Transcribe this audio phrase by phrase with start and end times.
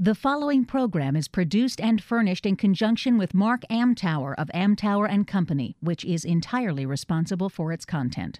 [0.00, 5.26] The following program is produced and furnished in conjunction with Mark Amtower of Amtower and
[5.26, 8.38] Company, which is entirely responsible for its content.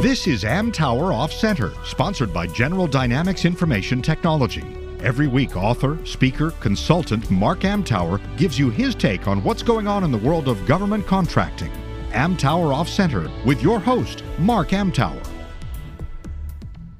[0.00, 4.62] This is Amtower Off Center, sponsored by General Dynamics Information Technology.
[5.00, 10.04] Every week, author, speaker, consultant Mark Amtower gives you his take on what's going on
[10.04, 11.72] in the world of government contracting.
[12.12, 15.37] Amtower Off Center with your host, Mark Amtower.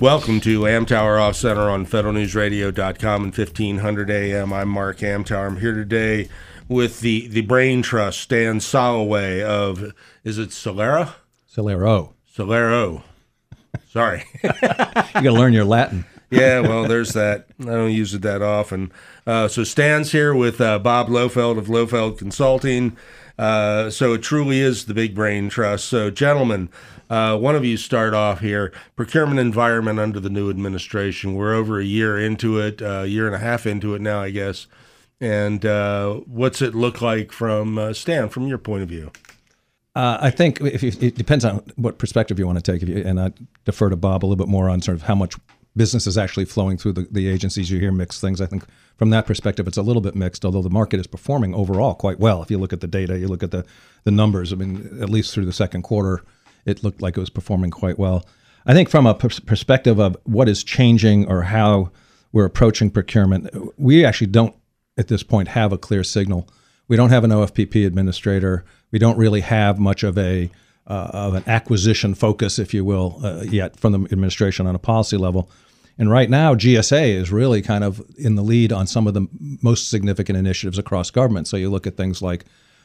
[0.00, 4.52] Welcome to Amtower Off Center on federalnewsradio.com and 1500 AM.
[4.52, 5.48] I'm Mark Amtower.
[5.48, 6.28] I'm here today
[6.68, 9.92] with the, the brain trust, Stan Soloway of,
[10.22, 11.14] is it Solera?
[11.52, 12.12] Celero.
[12.32, 13.02] Celero.
[13.90, 14.24] Sorry.
[14.44, 16.04] you got to learn your Latin.
[16.30, 17.48] yeah, well, there's that.
[17.60, 18.92] I don't use it that often.
[19.26, 22.96] Uh, so Stan's here with uh, Bob Lohfeld of Lohfeld Consulting.
[23.36, 25.86] Uh, so it truly is the big brain trust.
[25.86, 26.68] So, gentlemen,
[27.10, 28.72] uh, one of you start off here.
[28.96, 31.34] Procurement environment under the new administration.
[31.34, 34.20] We're over a year into it, a uh, year and a half into it now,
[34.20, 34.66] I guess.
[35.20, 39.10] And uh, what's it look like from uh, Stan, from your point of view?
[39.96, 42.86] Uh, I think if you, it depends on what perspective you want to take.
[42.86, 43.32] You, and I
[43.64, 45.34] defer to Bob a little bit more on sort of how much
[45.76, 47.70] business is actually flowing through the, the agencies.
[47.70, 48.40] You hear mixed things.
[48.40, 48.64] I think
[48.96, 52.20] from that perspective, it's a little bit mixed, although the market is performing overall quite
[52.20, 52.42] well.
[52.42, 53.64] If you look at the data, you look at the,
[54.04, 56.22] the numbers, I mean, at least through the second quarter,
[56.68, 58.24] it looked like it was performing quite well.
[58.66, 61.90] I think from a perspective of what is changing or how
[62.32, 64.54] we're approaching procurement, we actually don't
[64.98, 66.48] at this point have a clear signal.
[66.88, 68.64] We don't have an OFPP administrator.
[68.90, 70.50] We don't really have much of a
[70.86, 74.78] uh, of an acquisition focus, if you will, uh, yet from the administration on a
[74.78, 75.50] policy level.
[75.98, 79.26] And right now, GSA is really kind of in the lead on some of the
[79.60, 81.46] most significant initiatives across government.
[81.46, 82.44] So you look at things like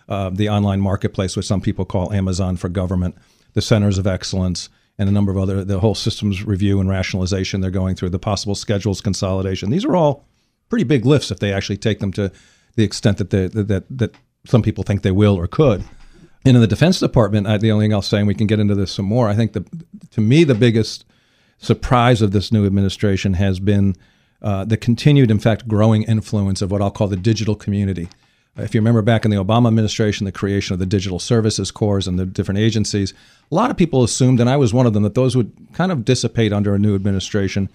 [0.09, 3.15] uh, the online marketplace, which some people call Amazon for government,
[3.53, 7.61] the centers of excellence, and a number of other the whole systems review and rationalization
[7.61, 9.69] they're going through, the possible schedules consolidation.
[9.69, 10.25] These are all
[10.69, 12.31] pretty big lifts if they actually take them to
[12.75, 14.15] the extent that they, that that
[14.45, 15.83] some people think they will or could.
[16.45, 18.59] And in the Defense Department, I, the only thing I'll say, and we can get
[18.59, 19.29] into this some more.
[19.29, 19.65] I think the
[20.11, 21.05] to me the biggest
[21.57, 23.95] surprise of this new administration has been
[24.41, 28.09] uh, the continued, in fact, growing influence of what I'll call the digital community.
[28.55, 32.07] If you remember back in the Obama administration, the creation of the digital services corps
[32.07, 33.13] and the different agencies,
[33.51, 35.91] a lot of people assumed, and I was one of them, that those would kind
[35.91, 37.67] of dissipate under a new administration.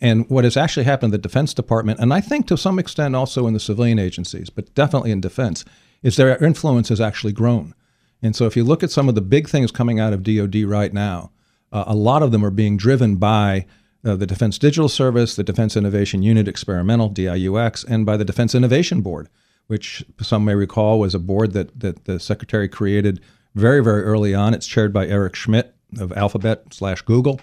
[0.00, 3.14] And what has actually happened in the Defense Department, and I think to some extent
[3.14, 5.64] also in the civilian agencies, but definitely in defense,
[6.02, 7.72] is their influence has actually grown.
[8.20, 10.64] And so if you look at some of the big things coming out of DoD
[10.64, 11.30] right now,
[11.70, 13.66] uh, a lot of them are being driven by
[14.04, 18.54] uh, the Defense Digital Service, the Defense Innovation Unit Experimental, DIUX, and by the Defense
[18.54, 19.28] Innovation Board
[19.66, 23.20] which some may recall was a board that, that the secretary created
[23.54, 24.54] very, very early on.
[24.54, 27.40] It's chaired by Eric Schmidt of Alphabet slash Google.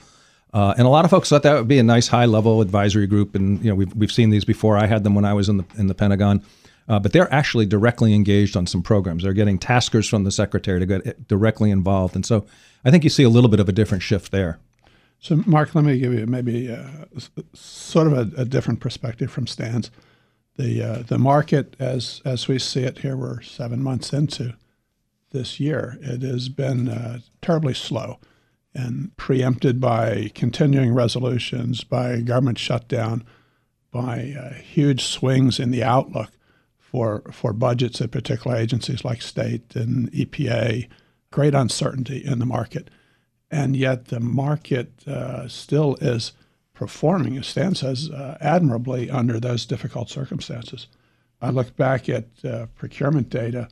[0.53, 3.07] Uh, and a lot of folks thought that would be a nice high level advisory
[3.07, 3.35] group.
[3.35, 4.77] And, you know, we've, we've seen these before.
[4.77, 6.43] I had them when I was in the, in the Pentagon.
[6.89, 9.23] Uh, but they're actually directly engaged on some programs.
[9.23, 12.15] They're getting taskers from the secretary to get directly involved.
[12.15, 12.45] And so
[12.83, 14.59] I think you see a little bit of a different shift there.
[15.19, 16.87] So, Mark, let me give you maybe uh,
[17.53, 19.91] sort of a, a, different perspective from Stan's
[20.57, 24.55] the uh, the market as as we see it here, we're seven months into
[25.31, 25.97] this year.
[26.01, 28.19] It has been uh, terribly slow
[28.73, 33.23] and preempted by continuing resolutions, by government shutdown,
[33.91, 36.31] by uh, huge swings in the outlook
[36.77, 40.87] for for budgets at particular agencies like state and EPA.
[41.31, 42.89] Great uncertainty in the market,
[43.49, 46.33] and yet the market uh, still is
[46.81, 50.87] performing, as Stan says, uh, admirably under those difficult circumstances.
[51.39, 53.67] I look back at uh, procurement data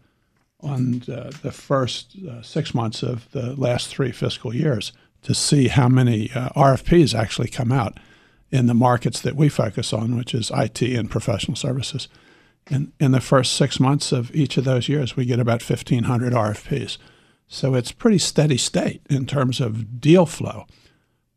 [0.60, 4.94] on the first uh, six months of the last three fiscal years
[5.24, 8.00] to see how many uh, RFPs actually come out
[8.52, 12.10] in the markets that we focus on, which is IT and professional services.
[12.68, 16.32] And in the first six months of each of those years, we get about 1,500
[16.32, 17.00] RFPs.
[17.48, 20.68] So it's pretty steady state in terms of deal flow.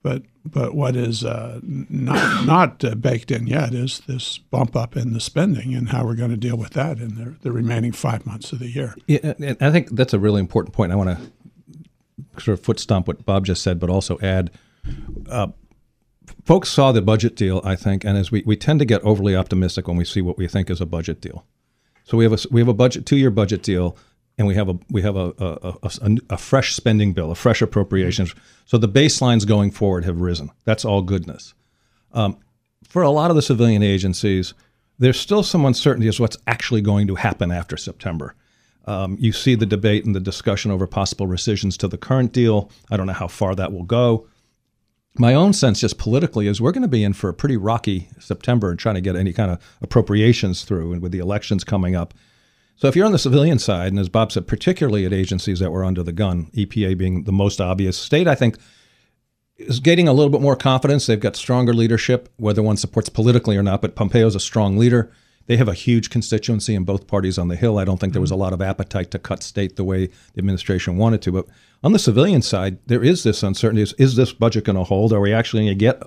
[0.03, 4.97] But but what is uh, not not uh, baked in yet is this bump up
[4.97, 7.93] in the spending and how we're going to deal with that in the, the remaining
[7.93, 8.97] five months of the year.
[9.07, 10.93] Yeah, and I think that's a really important point.
[10.93, 14.51] I want to sort of foot stomp what Bob just said, but also add.
[15.29, 15.49] Uh,
[16.45, 19.37] folks saw the budget deal, I think, and as we, we tend to get overly
[19.37, 21.45] optimistic when we see what we think is a budget deal.
[22.05, 23.97] So we have a we have a budget two year budget deal
[24.39, 27.63] and we have a we have a a, a, a fresh spending bill, a fresh
[27.63, 28.35] appropriations.
[28.65, 30.51] So the baselines going forward have risen.
[30.65, 31.55] That's all goodness.
[32.13, 32.39] Um,
[32.89, 34.55] for a lot of the civilian agencies,
[34.99, 38.35] there's still some uncertainty as what's actually going to happen after September.
[38.85, 42.71] Um, you see the debate and the discussion over possible rescissions to the current deal.
[42.91, 44.27] I don't know how far that will go.
[45.19, 48.09] my own sense, just politically, is we're going to be in for a pretty rocky
[48.19, 51.95] September and trying to get any kind of appropriations through, and with the elections coming
[51.95, 52.15] up.
[52.77, 55.71] So if you're on the civilian side, and as Bob said, particularly at agencies that
[55.71, 58.59] were under the gun, EPA being the most obvious, state I think
[59.57, 61.07] is getting a little bit more confidence.
[61.07, 63.83] They've got stronger leadership, whether one supports politically or not.
[63.83, 65.13] But Pompeo's a strong leader.
[65.47, 67.79] They have a huge constituency in both parties on the Hill.
[67.79, 68.43] I don't think there was a mm-hmm.
[68.43, 71.33] lot of appetite to cut state the way the administration wanted to.
[71.33, 71.47] But
[71.83, 75.13] on the civilian side, there is this uncertainty: is, is this budget going to hold?
[75.13, 76.03] Are we actually going to get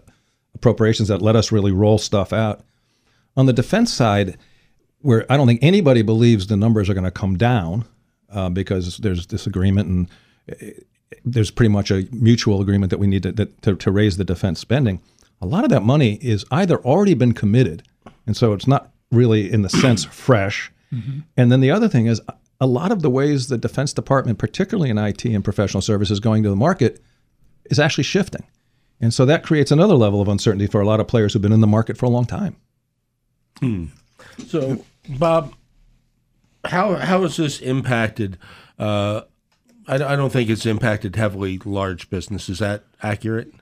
[0.54, 2.62] appropriations that let us really roll stuff out?
[3.38, 4.38] On the defense side,
[5.06, 7.86] where I don't think anybody believes the numbers are going to come down
[8.32, 10.10] uh, because there's disagreement and
[10.52, 10.82] uh,
[11.24, 14.24] there's pretty much a mutual agreement that we need to, that, to, to raise the
[14.24, 15.00] defense spending.
[15.42, 17.84] A lot of that money is either already been committed,
[18.26, 20.72] and so it's not really, in the sense, fresh.
[20.92, 21.20] Mm-hmm.
[21.38, 22.20] And then the other thing is
[22.60, 26.42] a lot of the ways the Defense Department, particularly in IT and professional services, going
[26.42, 27.00] to the market
[27.66, 28.46] is actually shifting.
[29.00, 31.52] And so that creates another level of uncertainty for a lot of players who've been
[31.52, 32.56] in the market for a long time.
[33.60, 33.86] Hmm.
[34.48, 35.54] So, Bob,
[36.66, 38.38] how how has this impacted?
[38.78, 39.22] Uh,
[39.88, 42.50] I, I, don't think it's impacted heavily large business.
[42.50, 43.54] Is that accurate?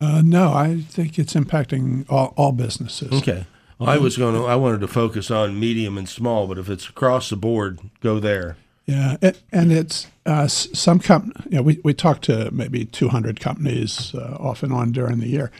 [0.00, 3.12] Uh, no, I think it's impacting all, all businesses.
[3.12, 3.46] Okay.
[3.78, 4.46] Well, I was going to.
[4.46, 8.20] I wanted to focus on medium and small, but if it's across the board, go
[8.20, 8.56] there.
[8.86, 13.40] Yeah, it, and it's uh, some com- you know, we we talked to maybe 200
[13.40, 15.50] companies uh, off and on during the year,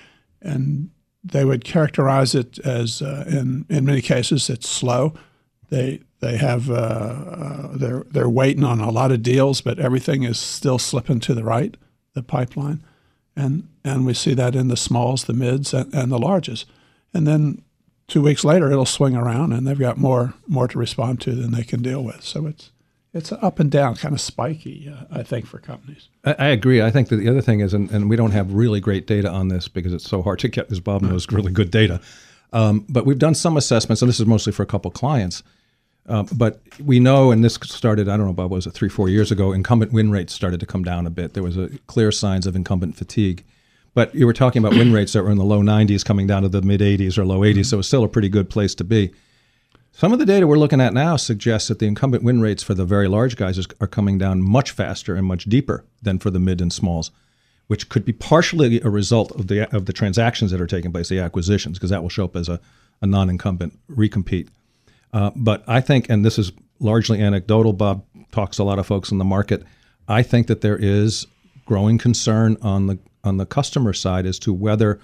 [0.43, 0.91] and
[1.25, 5.15] they would characterize it as uh, in in many cases it's slow.
[5.71, 10.23] They they have uh, uh, they're they're waiting on a lot of deals, but everything
[10.23, 11.77] is still slipping to the right,
[12.15, 12.85] the pipeline,
[13.35, 16.67] and and we see that in the smalls, the mids, and, and the larges,
[17.13, 17.63] and then
[18.07, 21.53] two weeks later it'll swing around and they've got more more to respond to than
[21.53, 22.23] they can deal with.
[22.23, 22.71] So it's
[23.15, 26.09] it's up and down, kind of spiky, uh, I think, for companies.
[26.25, 26.83] I, I, agree.
[26.83, 29.31] I think that the other thing is, and, and, we don't have really great data
[29.31, 32.01] on this because it's so hard to get, as Bob knows, really good data.
[32.53, 35.45] Um, but we've done some assessments, and this is mostly for a couple clients.
[36.07, 39.09] Uh, but we know, and this started, I don't know, Bob, was it three, four
[39.09, 39.53] years ago?
[39.53, 41.35] Incumbent win rates started to come down a bit.
[41.35, 43.45] There was a clear signs of incumbent fatigue.
[43.95, 46.43] But you were talking about win rates that were in the low 90s coming down
[46.43, 47.63] to the mid 80s or low 80s, mm-hmm.
[47.63, 49.13] so it's still a pretty good place to be.
[49.97, 52.75] Some of the data we're looking at now suggests that the incumbent win rates for
[52.75, 56.31] the very large guys is, are coming down much faster and much deeper than for
[56.31, 57.13] the mid and smalls,
[57.69, 61.09] which could be partially a result of the of the transactions that are taking place,
[61.09, 62.61] the acquisitions, because that will show up as a,
[63.03, 64.49] a non-incumbent recompete.
[65.13, 66.51] Uh, but I think, and this is
[66.81, 69.63] largely anecdotal, Bob talks to a lot of folks in the market.
[70.09, 71.29] I think that there is
[71.67, 74.99] growing concern on the on the customer side as to whether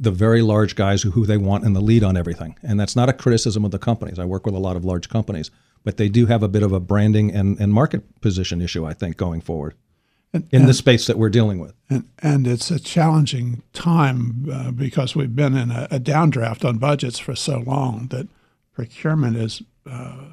[0.00, 2.56] the very large guys who, who they want in the lead on everything.
[2.62, 4.18] And that's not a criticism of the companies.
[4.18, 5.50] I work with a lot of large companies,
[5.84, 8.94] but they do have a bit of a branding and, and market position issue, I
[8.94, 9.74] think, going forward
[10.32, 11.74] and, in and, the space that we're dealing with.
[11.90, 16.78] And, and it's a challenging time uh, because we've been in a, a, downdraft on
[16.78, 18.26] budgets for so long that
[18.72, 20.30] procurement is, uh,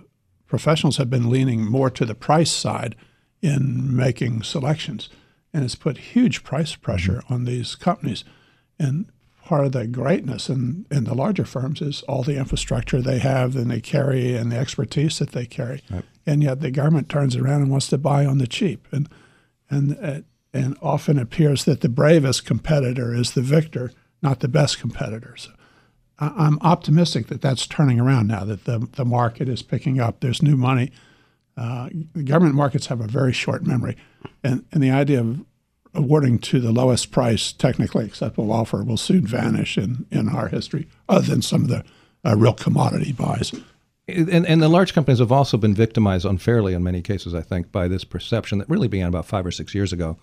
[0.47, 2.95] professionals have been leaning more to the price side
[3.41, 5.09] in making selections
[5.53, 7.33] and it's put huge price pressure mm-hmm.
[7.33, 8.23] on these companies.
[8.77, 9.11] And
[9.47, 13.55] part of the greatness in, in the larger firms is all the infrastructure they have
[13.55, 15.81] and they carry and the expertise that they carry.
[15.89, 16.03] Right.
[16.25, 18.89] And yet the government turns around and wants to buy on the cheap.
[18.91, 19.07] And,
[19.69, 20.21] and, uh,
[20.53, 25.37] and often appears that the bravest competitor is the victor, not the best competitor.
[25.37, 25.51] So
[26.19, 30.19] I'm optimistic that that's turning around now, that the, the market is picking up.
[30.19, 30.91] There's new money.
[31.55, 31.87] Uh,
[32.25, 33.95] government markets have a very short memory.
[34.43, 35.45] And, and the idea of
[35.93, 40.87] awarding to the lowest price technically acceptable offer will soon vanish in, in our history,
[41.09, 41.83] other than some of the
[42.25, 43.53] uh, real commodity buys.
[44.07, 47.71] And, and the large companies have also been victimized unfairly in many cases, I think,
[47.71, 50.17] by this perception that really began about five or six years ago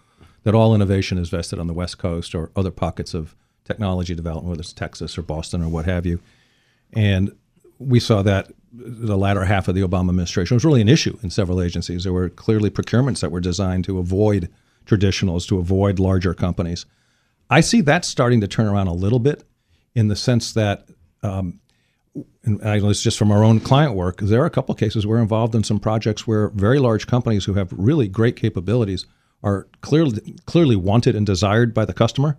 [0.44, 4.48] that all innovation is vested on the West Coast or other pockets of technology development,
[4.50, 6.20] whether it's Texas or Boston or what have you.
[6.92, 7.34] And
[7.78, 11.30] we saw that the latter half of the Obama administration was really an issue in
[11.30, 12.04] several agencies.
[12.04, 14.50] There were clearly procurements that were designed to avoid
[14.86, 16.86] traditionals, to avoid larger companies.
[17.50, 19.44] I see that starting to turn around a little bit
[19.94, 20.88] in the sense that,
[21.22, 21.60] um,
[22.44, 25.06] and I know it's just from our own client work, there are a couple cases
[25.06, 29.06] we're involved in some projects where very large companies who have really great capabilities
[29.42, 32.38] are clearly clearly wanted and desired by the customer,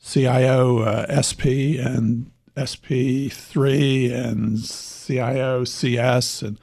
[0.02, 6.58] CIO uh, SP and SP3 and CIO CS and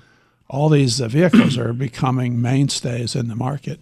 [0.50, 3.80] all these uh, vehicles are becoming mainstays in the market,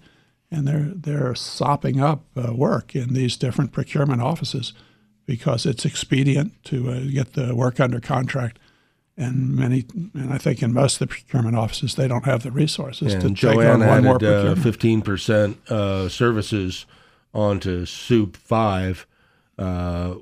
[0.51, 4.73] and they're they're sopping up uh, work in these different procurement offices
[5.25, 8.59] because it's expedient to uh, get the work under contract.
[9.17, 12.51] And many, and I think in most of the procurement offices, they don't have the
[12.51, 16.85] resources to And take Joanne on one more added uh, fifteen percent uh, services
[17.33, 18.35] onto SEWP
[18.95, 19.05] V
[19.57, 20.15] uh,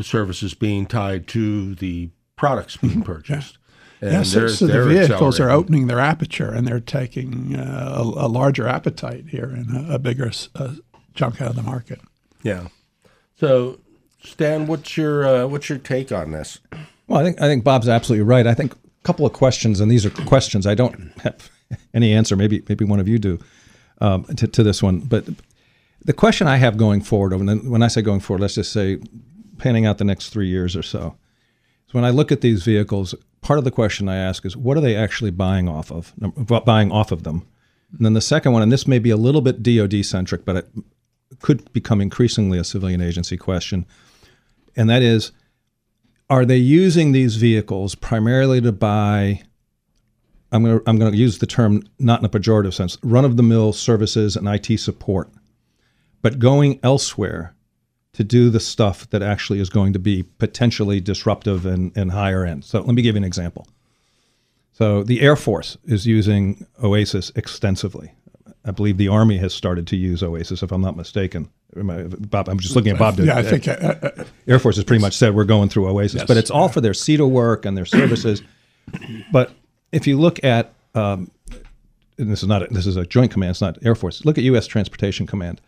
[0.00, 3.57] services being tied to the products being purchased.
[4.00, 8.26] And Yeah, so, they're- the vehicles are opening their aperture and they're taking uh, a,
[8.26, 10.74] a larger appetite here and a, a bigger s- uh,
[11.14, 12.00] chunk out of the market.
[12.42, 12.68] Yeah.
[13.36, 13.80] So,
[14.22, 16.58] Stan, what's your uh, what's your take on this?
[17.06, 18.46] Well, I think I think Bob's absolutely right.
[18.46, 21.50] I think a couple of questions, and these are questions I don't have
[21.94, 22.36] any answer.
[22.36, 23.38] Maybe maybe one of you do
[24.00, 25.00] um, to, to this one.
[25.00, 25.24] But
[26.04, 28.98] the question I have going forward, and when I say going forward, let's just say
[29.58, 31.16] panning out the next three years or so,
[31.88, 33.14] is when I look at these vehicles.
[33.40, 36.12] Part of the question I ask is, what are they actually buying off of?
[36.64, 37.46] Buying off of them.
[37.96, 40.56] And then the second one, and this may be a little bit DoD centric, but
[40.56, 40.68] it
[41.40, 43.86] could become increasingly a civilian agency question,
[44.76, 45.32] and that is
[46.30, 49.42] are they using these vehicles primarily to buy
[50.52, 53.24] I'm going to I'm going to use the term not in a pejorative sense run
[53.24, 55.30] of the mill services and IT support
[56.22, 57.54] but going elsewhere
[58.18, 62.44] to do the stuff that actually is going to be potentially disruptive and, and higher
[62.44, 62.64] end.
[62.64, 63.68] So let me give you an example.
[64.72, 68.10] So the Air Force is using Oasis extensively.
[68.64, 71.48] I believe the Army has started to use Oasis, if I'm not mistaken.
[71.76, 73.18] I- Bob, I'm just looking at Bob.
[73.18, 73.72] to- Yeah, I think uh,
[74.02, 76.26] uh, Air Force has pretty much said we're going through Oasis, Yes.
[76.26, 78.42] but it's all for their SETA work and their services.
[79.30, 79.52] but
[79.92, 81.30] if you look at, um,
[82.18, 84.24] and this is not a, this is a joint command, it's not Air Force.
[84.24, 84.66] Look at U.S.
[84.66, 85.60] Transportation Command.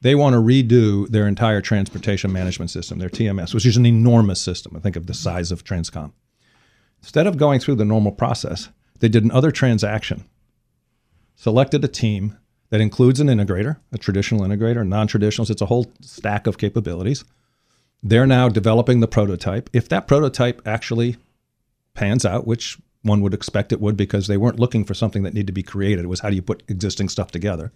[0.00, 4.40] They want to redo their entire transportation management system, their TMS, which is an enormous
[4.40, 4.76] system.
[4.76, 6.12] I think of the size of Transcom.
[7.02, 8.68] Instead of going through the normal process,
[9.00, 10.24] they did another transaction,
[11.36, 12.36] selected a team
[12.70, 15.50] that includes an integrator, a traditional integrator, non-traditionals.
[15.50, 17.24] It's a whole stack of capabilities.
[18.02, 19.70] They're now developing the prototype.
[19.72, 21.16] If that prototype actually
[21.94, 25.34] pans out, which one would expect it would because they weren't looking for something that
[25.34, 27.72] needed to be created, it was how do you put existing stuff together.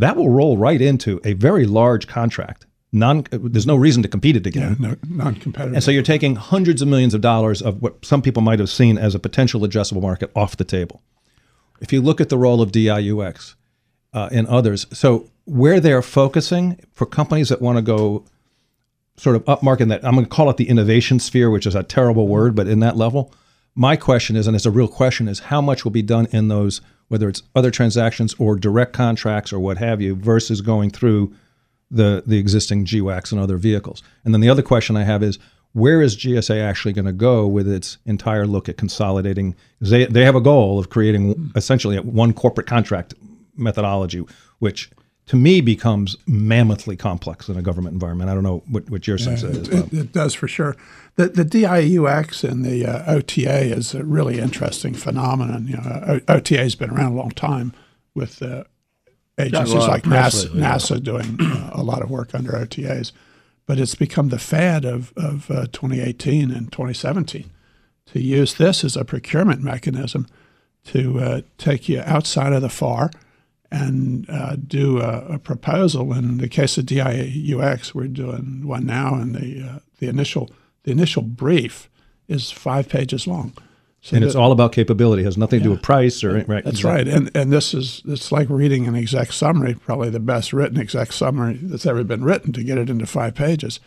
[0.00, 2.66] That will roll right into a very large contract.
[2.90, 4.76] Non, there's no reason to compete it again.
[4.80, 5.74] yeah, no, non-competitive.
[5.74, 8.70] And so you're taking hundreds of millions of dollars of what some people might have
[8.70, 11.02] seen as a potential addressable market off the table.
[11.80, 13.54] If you look at the role of DIUX
[14.12, 18.24] uh, and others, so where they're focusing for companies that want to go
[19.16, 21.82] sort of upmarket, that I'm going to call it the innovation sphere, which is a
[21.82, 23.32] terrible word, but in that level,
[23.74, 26.48] my question is, and it's a real question, is how much will be done in
[26.48, 31.34] those, whether it's other transactions or direct contracts or what have you, versus going through
[31.90, 34.02] the the existing GWACs and other vehicles.
[34.24, 35.38] And then the other question I have is
[35.72, 39.54] where is GSA actually going to go with its entire look at consolidating?
[39.80, 43.14] They they have a goal of creating essentially one corporate contract
[43.56, 44.24] methodology,
[44.58, 44.90] which
[45.30, 48.28] to me becomes mammothly complex in a government environment.
[48.28, 49.92] I don't know what, what your sense of that is.
[49.92, 50.76] it, it does for sure.
[51.14, 55.68] The the DIUX and the uh, OTA is a really interesting phenomenon.
[55.68, 57.72] You know, O- OTA has been around a long time
[58.12, 58.64] with uh,
[59.38, 60.74] agencies like NASA, lately, yeah.
[60.74, 63.12] NASA doing uh, a lot of work under OTAs,
[63.66, 67.48] but it's become the fad of of uh, 2018 and 2017
[68.06, 70.26] to use this as a procurement mechanism
[70.86, 73.12] to uh, take you outside of the FAR
[73.70, 76.12] and uh, do a, a, proposal.
[76.12, 80.50] In the case of DIUX, we're doing one now, and the uh, the initial
[80.82, 81.88] the initial brief
[82.28, 83.52] is five pages long.
[84.02, 85.22] So and it's all about capability.
[85.22, 86.64] It has nothing yeah, to do with price or right.
[86.64, 87.06] That's right.
[87.06, 91.12] And and this is it's like reading an exec summary, probably the best written exec
[91.12, 93.78] summary that's ever been written to get it into five pages.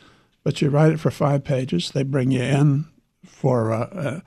[0.44, 1.92] But you write it for five pages.
[1.92, 2.86] They bring you in
[3.26, 4.24] for a,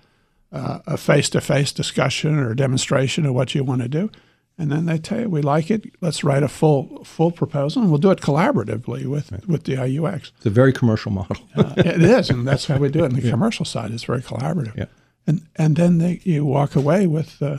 [0.51, 4.11] a face-to-face discussion or demonstration of what you want to do,
[4.59, 5.85] and then they tell you we like it.
[6.01, 9.47] Let's write a full full proposal, and we'll do it collaboratively with right.
[9.47, 10.33] with DIUX.
[10.37, 11.37] It's a very commercial model.
[11.57, 13.11] uh, it is, and that's how we do it.
[13.11, 13.31] In the yeah.
[13.31, 14.77] commercial side, it's very collaborative.
[14.77, 14.87] Yeah
[15.27, 17.59] and and then they, you walk away with uh,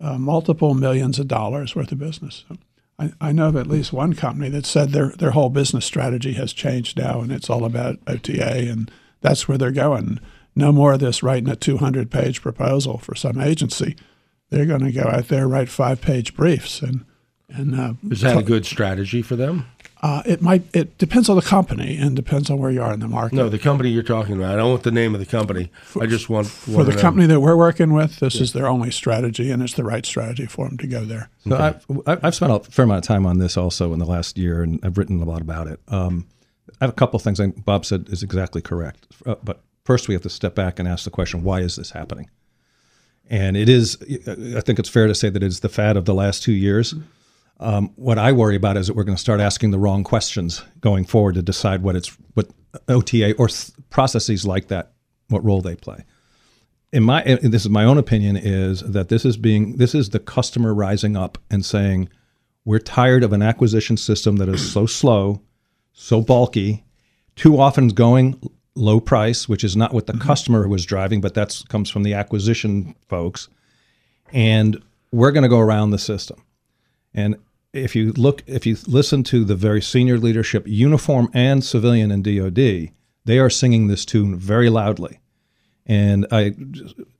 [0.00, 2.44] uh, multiple millions of dollars worth of business.
[2.48, 2.56] So
[2.98, 6.34] I, I, know of at least one company that said their their whole business strategy
[6.34, 8.90] has changed now, and it's all about OTA, and
[9.20, 10.20] that's where they're going.
[10.54, 13.96] No more of this writing a 200 page proposal for some agency.
[14.50, 17.04] They're going to go out there write five page briefs and
[17.50, 19.66] and uh, is that a good strategy for them?
[20.00, 20.62] Uh, it might.
[20.76, 23.34] It depends on the company and depends on where you are in the market.
[23.34, 24.52] No, the company you're talking about.
[24.52, 25.72] I don't want the name of the company.
[25.82, 28.20] For, I just want for the company that we're working with.
[28.20, 28.42] This yeah.
[28.42, 31.30] is their only strategy, and it's the right strategy for them to go there.
[31.48, 31.78] So okay.
[32.06, 34.62] I've, I've spent a fair amount of time on this also in the last year,
[34.62, 35.80] and I've written a lot about it.
[35.88, 36.26] Um,
[36.80, 37.40] I have a couple of things.
[37.40, 40.86] I Bob said is exactly correct, uh, but first we have to step back and
[40.86, 42.28] ask the question: Why is this happening?
[43.28, 43.96] And it is.
[44.56, 46.94] I think it's fair to say that it's the fad of the last two years.
[47.60, 50.62] Um, what I worry about is that we're going to start asking the wrong questions
[50.80, 52.48] going forward to decide what it's what
[52.88, 54.92] OTA or th- processes like that,
[55.28, 56.04] what role they play.
[56.92, 60.20] In my, this is my own opinion, is that this is being this is the
[60.20, 62.08] customer rising up and saying,
[62.64, 65.42] we're tired of an acquisition system that is so slow,
[65.92, 66.84] so bulky,
[67.34, 68.40] too often going
[68.78, 70.26] low price, which is not what the mm-hmm.
[70.26, 73.48] customer was driving, but that comes from the acquisition folks,
[74.32, 74.82] and
[75.12, 76.42] we're going to go around the system.
[77.14, 77.36] And
[77.72, 82.22] if you look, if you listen to the very senior leadership, uniform and civilian in
[82.22, 82.92] DoD,
[83.24, 85.20] they are singing this tune very loudly.
[85.86, 86.54] And I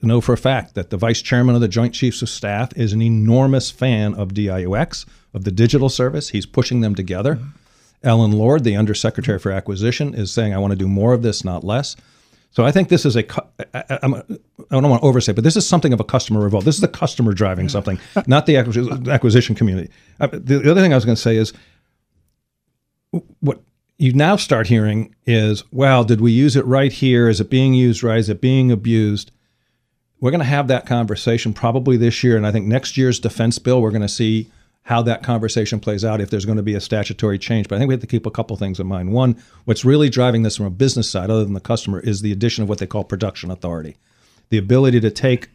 [0.03, 2.93] know for a fact that the vice chairman of the Joint Chiefs of Staff is
[2.93, 6.29] an enormous fan of DIUX, of the digital service.
[6.29, 7.37] He's pushing them together.
[7.37, 7.49] Mm-hmm.
[8.03, 11.45] Ellen Lord, the undersecretary for acquisition, is saying, I want to do more of this,
[11.45, 11.97] not less.
[12.51, 13.25] So I think this is a,
[13.75, 14.03] I, I, I
[14.71, 16.65] don't want to overstate, but this is something of a customer revolt.
[16.65, 19.91] This is the customer driving something, not the acquisition community.
[20.21, 21.53] Uh, the other thing I was going to say is
[23.41, 23.61] what
[23.99, 27.29] you now start hearing is, well, did we use it right here?
[27.29, 28.19] Is it being used right?
[28.19, 29.33] Is it being abused?
[30.21, 32.37] We're going to have that conversation probably this year.
[32.37, 34.51] And I think next year's defense bill, we're going to see
[34.89, 37.69] how that conversation plays out if there's going to be a statutory change.
[37.69, 39.13] But I think we have to keep a couple things in mind.
[39.13, 42.33] One, what's really driving this from a business side, other than the customer, is the
[42.33, 43.99] addition of what they call production authority,
[44.49, 45.51] the ability to take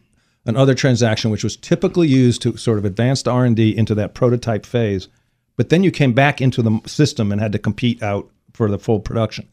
[0.46, 5.08] another transaction which was typically used to sort of advanced R&D into that prototype phase,
[5.56, 8.78] but then you came back into the system and had to compete out for the
[8.78, 9.48] full production.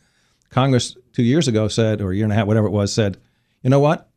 [0.52, 3.18] Congress two years ago said, or a year and a half, whatever it was, said,
[3.64, 4.08] you know what?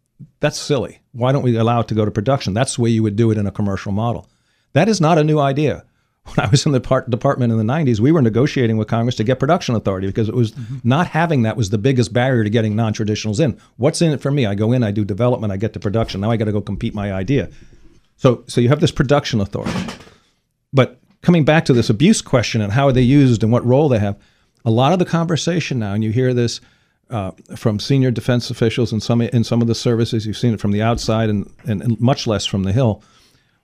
[0.40, 1.00] That's silly.
[1.12, 2.53] Why don't we allow it to go to production?
[2.53, 4.29] That's the way you would do it in a commercial model.
[4.74, 5.84] That is not a new idea.
[6.24, 9.14] When I was in the part, department in the 90s, we were negotiating with Congress
[9.16, 10.76] to get production authority because it was mm-hmm.
[10.82, 13.60] not having that was the biggest barrier to getting non traditionals in.
[13.76, 14.46] What's in it for me?
[14.46, 16.22] I go in, I do development, I get to production.
[16.22, 17.50] Now I got to go compete my idea.
[18.16, 19.78] So, so you have this production authority.
[20.72, 23.90] But coming back to this abuse question and how are they used and what role
[23.90, 24.18] they have,
[24.64, 26.62] a lot of the conversation now, and you hear this
[27.10, 30.60] uh, from senior defense officials in some in some of the services, you've seen it
[30.60, 33.02] from the outside and, and, and much less from the Hill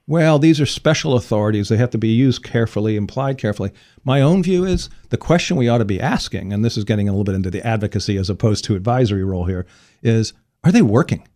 [0.07, 1.69] well, these are special authorities.
[1.69, 3.71] They have to be used carefully, implied carefully.
[4.03, 7.07] My own view is the question we ought to be asking, and this is getting
[7.07, 9.65] a little bit into the advocacy as opposed to advisory role here,
[10.01, 10.33] is
[10.63, 11.27] are they working?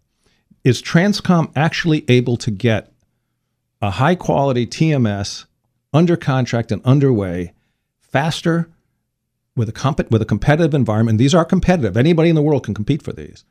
[0.63, 2.91] Is Transcom actually able to get
[3.81, 5.45] a high quality TMS
[5.93, 7.53] under contract and underway
[8.01, 8.69] faster
[9.55, 11.19] with a, comp- with a competitive environment?
[11.19, 11.95] These are competitive.
[11.95, 13.45] Anybody in the world can compete for these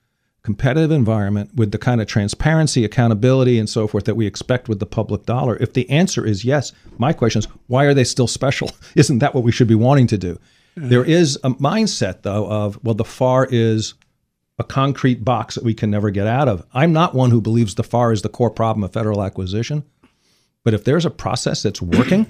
[0.44, 4.78] competitive environment with the kind of transparency, accountability, and so forth that we expect with
[4.78, 5.56] the public dollar?
[5.56, 8.70] If the answer is yes, my question is why are they still special?
[8.94, 10.38] Isn't that what we should be wanting to do?
[10.76, 10.88] Mm-hmm.
[10.90, 13.94] There is a mindset, though, of, well, the FAR is
[14.58, 16.64] a concrete box that we can never get out of.
[16.74, 19.84] I'm not one who believes the FAR is the core problem of federal acquisition.
[20.62, 22.26] But if there's a process that's working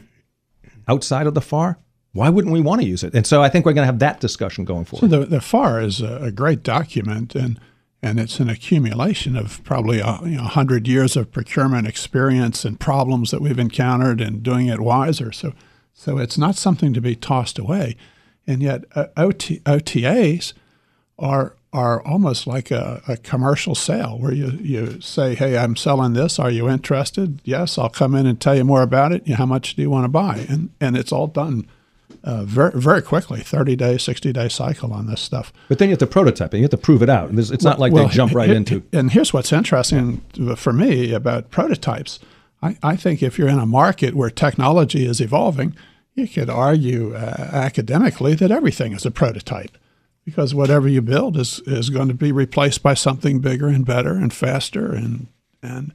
[0.89, 1.79] outside of the FAR,
[2.13, 3.15] why wouldn't we want to use it?
[3.15, 5.11] And so I think we're going to have that discussion going forward.
[5.11, 7.35] So the, the FAR is a, a great document.
[7.35, 7.59] And
[8.05, 12.79] and it's an accumulation of probably a you know, hundred years of procurement experience and
[12.79, 15.33] problems that we've encountered and doing it wiser.
[15.33, 15.55] So,
[15.95, 17.97] so it's not something to be tossed away,
[18.47, 20.53] and yet uh, OT, OTAs
[21.19, 26.13] are are almost like a, a, commercial sale where you, you say, Hey, I'm selling
[26.13, 26.39] this.
[26.39, 27.41] Are you interested?
[27.43, 29.27] Yes, I'll come in and tell you more about it.
[29.29, 30.47] How much do you want to buy?
[30.49, 31.67] And, and it's all done
[32.25, 35.53] uh, very, very quickly 30 day, 60 day cycle on this stuff.
[35.69, 37.31] But then you have to prototype it, you have to prove it out.
[37.33, 38.83] It's, it's well, not like well, they jump right into.
[38.93, 40.23] And here's what's interesting
[40.57, 42.19] for me about prototypes
[42.65, 45.77] I, I think if you're in a market where technology is evolving,
[46.15, 49.77] you could argue uh, academically that everything is a prototype
[50.25, 54.15] because whatever you build is, is going to be replaced by something bigger and better
[54.15, 55.27] and faster and
[55.63, 55.93] and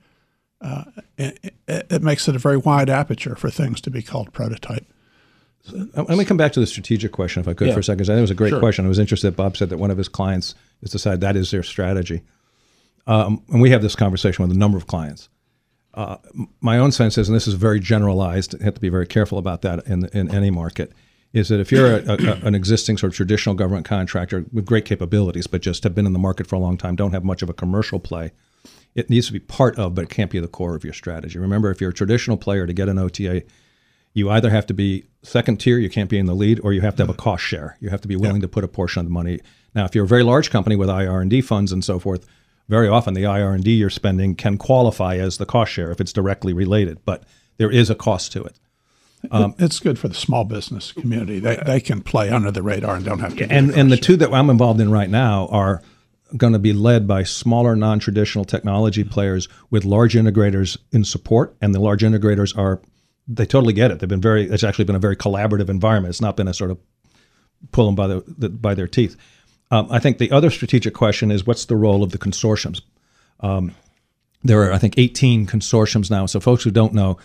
[0.61, 0.83] uh,
[1.17, 4.85] it, it, makes it a very wide aperture for things to be called prototype.
[5.71, 7.73] Let me come back to the strategic question, if I could, yeah.
[7.73, 8.03] for a second.
[8.03, 8.59] I think it was a great sure.
[8.59, 8.85] question.
[8.85, 9.27] I was interested.
[9.27, 12.21] that Bob said that one of his clients has decided that is their strategy,
[13.07, 15.29] um, and we have this conversation with a number of clients.
[15.93, 16.17] Uh,
[16.61, 19.37] my own sense is, and this is very generalized, I have to be very careful
[19.37, 20.93] about that in in any market
[21.33, 24.85] is that if you're a, a, an existing sort of traditional government contractor with great
[24.85, 27.41] capabilities, but just have been in the market for a long time, don't have much
[27.41, 28.31] of a commercial play,
[28.95, 31.37] it needs to be part of, but it can't be the core of your strategy.
[31.37, 33.43] Remember, if you're a traditional player to get an OTA,
[34.13, 36.81] you either have to be second tier, you can't be in the lead, or you
[36.81, 37.77] have to have a cost share.
[37.79, 38.43] You have to be willing yeah.
[38.43, 39.39] to put a portion of the money.
[39.75, 42.25] Now, if you're a very large company with IR&D funds and so forth,
[42.67, 46.53] very often the IR&D you're spending can qualify as the cost share if it's directly
[46.53, 47.23] related, but
[47.57, 48.59] there is a cost to it.
[49.31, 51.39] Um, it's good for the small business community.
[51.39, 53.51] They, they can play under the radar and don't have to.
[53.51, 55.81] And and the two that I'm involved in right now are
[56.37, 61.75] going to be led by smaller, non-traditional technology players with large integrators in support, and
[61.75, 62.81] the large integrators are
[63.29, 63.99] they totally get it.
[63.99, 64.49] They've been very.
[64.49, 66.11] It's actually been a very collaborative environment.
[66.11, 66.79] It's not been a sort of
[67.71, 69.15] pull them by the, the by their teeth.
[69.71, 72.81] Um, I think the other strategic question is what's the role of the consortiums.
[73.39, 73.75] Um,
[74.43, 76.25] there are, I think, 18 consortiums now.
[76.25, 77.17] So, folks who don't know,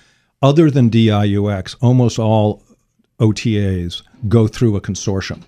[0.42, 2.62] other than DIUX, almost all
[3.18, 5.42] OTAs go through a consortium.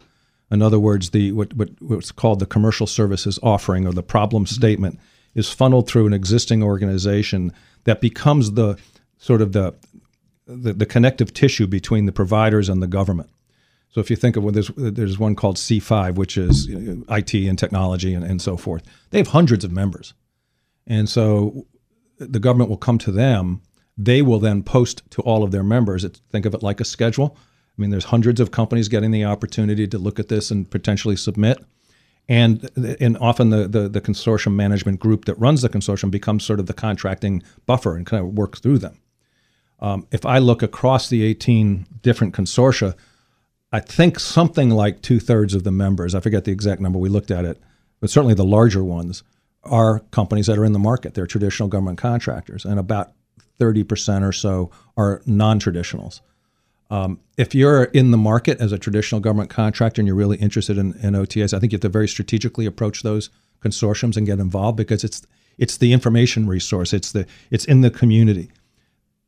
[0.50, 4.46] In other words, the what, what, what's called the commercial services offering or the problem
[4.46, 4.98] statement
[5.34, 7.52] is funneled through an existing organization
[7.84, 8.78] that becomes the
[9.18, 9.74] sort of the,
[10.46, 13.30] the, the connective tissue between the providers and the government.
[13.90, 17.58] So if you think of what there's there's one called C5, which is IT and
[17.58, 18.82] technology and, and so forth.
[19.10, 20.12] They have hundreds of members,
[20.86, 21.66] and so
[22.18, 23.62] the government will come to them
[23.96, 26.04] they will then post to all of their members.
[26.04, 27.36] It's, think of it like a schedule.
[27.36, 31.16] I mean, there's hundreds of companies getting the opportunity to look at this and potentially
[31.16, 31.58] submit.
[32.28, 32.68] And,
[33.00, 36.66] and often the, the, the consortium management group that runs the consortium becomes sort of
[36.66, 38.98] the contracting buffer and kind of works through them.
[39.80, 42.94] Um, if I look across the 18 different consortia,
[43.72, 47.08] I think something like two thirds of the members, I forget the exact number, we
[47.08, 47.60] looked at it,
[48.00, 49.22] but certainly the larger ones,
[49.64, 51.14] are companies that are in the market.
[51.14, 52.64] They're traditional government contractors.
[52.64, 53.12] And about
[53.58, 56.20] 30% or so are non traditionals.
[56.88, 60.78] Um, if you're in the market as a traditional government contractor and you're really interested
[60.78, 63.28] in, in, OTAs, I think you have to very strategically approach those
[63.60, 65.22] consortiums and get involved because it's
[65.58, 66.92] it's the information resource.
[66.92, 68.50] It's the it's in the community.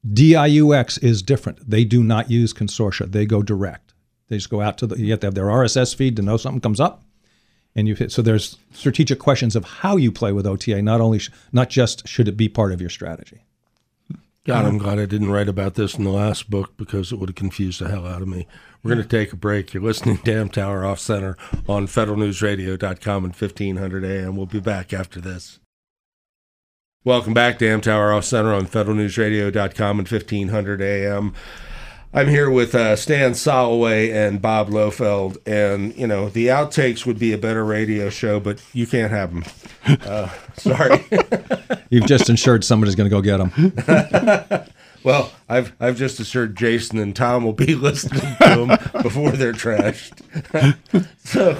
[0.07, 1.69] DIUX is different.
[1.69, 3.11] They do not use consortia.
[3.11, 3.95] They go direct.
[4.29, 4.99] They just go out to the.
[4.99, 7.03] You have to have their RSS feed to know something comes up,
[7.75, 8.13] and you hit.
[8.13, 10.83] So there's strategic questions of how you play with OTA.
[10.83, 11.21] Not only
[11.53, 13.43] not just should it be part of your strategy.
[14.45, 17.29] God, I'm glad I didn't write about this in the last book because it would
[17.29, 18.47] have confused the hell out of me.
[18.83, 19.75] We're going to take a break.
[19.75, 21.37] You're listening to Damn Amtower Off Center
[21.69, 24.37] on federalnewsradio.com and 1500 AM.
[24.37, 25.59] We'll be back after this.
[27.09, 31.33] Welcome back to Amtower Off Center on federalnewsradio.com and 1500 AM.
[32.13, 37.19] I'm here with uh, Stan Soloway and Bob Lohfeld, and you know the outtakes would
[37.19, 39.45] be a better radio show, but you can't have them.
[40.03, 41.03] Uh, sorry.
[41.89, 44.69] You've just ensured somebody's going to go get them.
[45.03, 49.55] well, I've I've just assured Jason and Tom will be listening to them before they're
[49.55, 50.21] trashed.
[51.25, 51.59] so,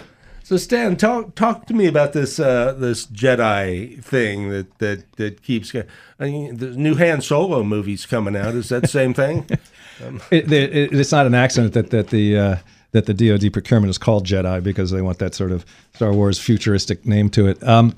[0.49, 5.43] so Stan, talk talk to me about this uh, this Jedi thing that that that
[5.43, 5.75] keeps.
[5.75, 8.55] I mean, the new Han Solo movie's coming out.
[8.55, 9.47] Is that the same thing?
[10.01, 10.21] Um.
[10.31, 12.57] It, it, it's not an accident that that the uh,
[12.93, 16.39] that the DoD procurement is called Jedi because they want that sort of Star Wars
[16.39, 17.61] futuristic name to it.
[17.67, 17.97] Um,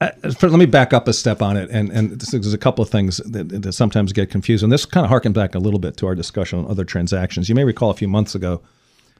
[0.00, 3.18] let me back up a step on it, and and there's a couple of things
[3.18, 6.06] that, that sometimes get confused, and this kind of harken back a little bit to
[6.06, 7.50] our discussion on other transactions.
[7.50, 8.62] You may recall a few months ago,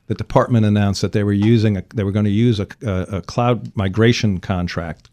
[0.06, 3.18] the department announced that they were using a, they were going to use a, a,
[3.18, 5.08] a cloud migration contract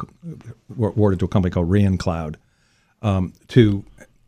[0.77, 2.37] awarded to a company called REAN Cloud
[3.01, 3.83] um, to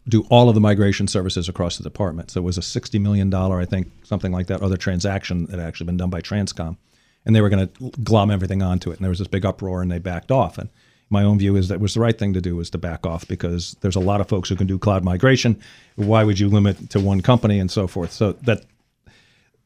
[0.08, 2.32] do all of the migration services across the department.
[2.32, 5.60] So it was a sixty million dollar, I think, something like that, other transaction that
[5.60, 6.78] had actually been done by Transcom,
[7.26, 8.98] and they were going to glom everything onto it.
[8.98, 10.58] And there was this big uproar, and they backed off.
[10.58, 10.70] And
[11.10, 13.28] my own view is that was the right thing to do was to back off
[13.28, 15.60] because there's a lot of folks who can do cloud migration.
[15.96, 18.12] Why would you limit to one company and so forth?
[18.12, 18.66] So that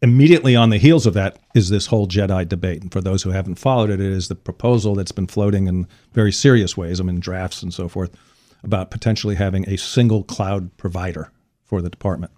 [0.02, 2.82] immediately on the heels of that is this whole Jedi debate.
[2.82, 5.88] And for those who haven't followed it, it is the proposal that's been floating in
[6.14, 8.16] very serious ways, I mean, drafts and so forth,
[8.64, 11.32] about potentially having a single cloud provider
[11.64, 12.32] for the department.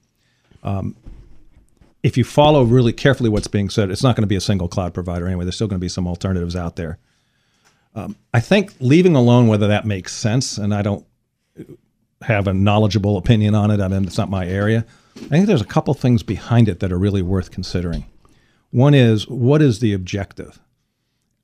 [0.63, 0.95] Um,
[2.03, 4.67] if you follow really carefully what's being said, it's not going to be a single
[4.67, 5.45] cloud provider anyway.
[5.45, 6.97] There's still going to be some alternatives out there.
[7.93, 11.05] Um, I think leaving alone whether that makes sense, and I don't
[12.21, 13.79] have a knowledgeable opinion on it.
[13.79, 14.85] I mean, it's not my area.
[15.15, 18.05] I think there's a couple things behind it that are really worth considering.
[18.71, 20.59] One is what is the objective?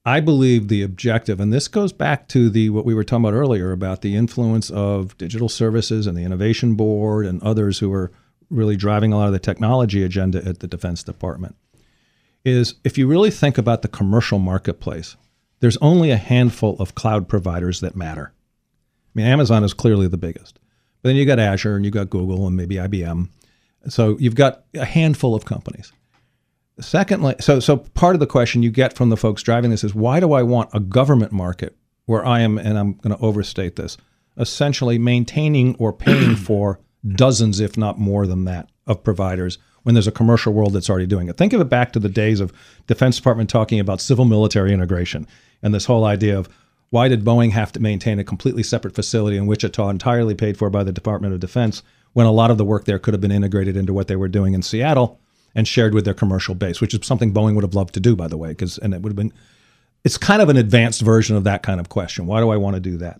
[0.06, 3.38] I believe the objective, and this goes back to the what we were talking about
[3.38, 8.12] earlier about the influence of digital services and the innovation board and others who are
[8.50, 11.58] really driving a lot of the technology agenda at the Defense Department.
[12.46, 15.18] Is if you really think about the commercial marketplace,
[15.60, 18.32] there's only a handful of cloud providers that matter.
[18.34, 20.60] I mean, Amazon is clearly the biggest.
[21.02, 23.28] But then you got Azure and you got Google and maybe IBM.
[23.88, 25.92] So you've got a handful of companies.
[26.80, 29.96] Secondly, so so part of the question you get from the folks driving this is
[29.96, 33.76] why do I want a government market where I am, and I'm going to overstate
[33.76, 33.98] this,
[34.38, 40.08] essentially maintaining or paying for dozens, if not more than that, of providers when there's
[40.08, 41.38] a commercial world that's already doing it.
[41.38, 42.54] Think of it back to the days of
[42.88, 45.26] Defense Department talking about civil military integration
[45.64, 46.50] and this whole idea of
[46.90, 50.70] why did Boeing have to maintain a completely separate facility in Wichita entirely paid for
[50.70, 53.32] by the Department of Defense when a lot of the work there could have been
[53.32, 55.20] integrated into what they were doing in Seattle
[55.54, 58.16] and shared with their commercial base, which is something Boeing would have loved to do,
[58.16, 59.34] by the way, because and it would have been
[60.04, 62.28] it's kind of an advanced version of that kind of question.
[62.28, 63.20] Why do I want to do that?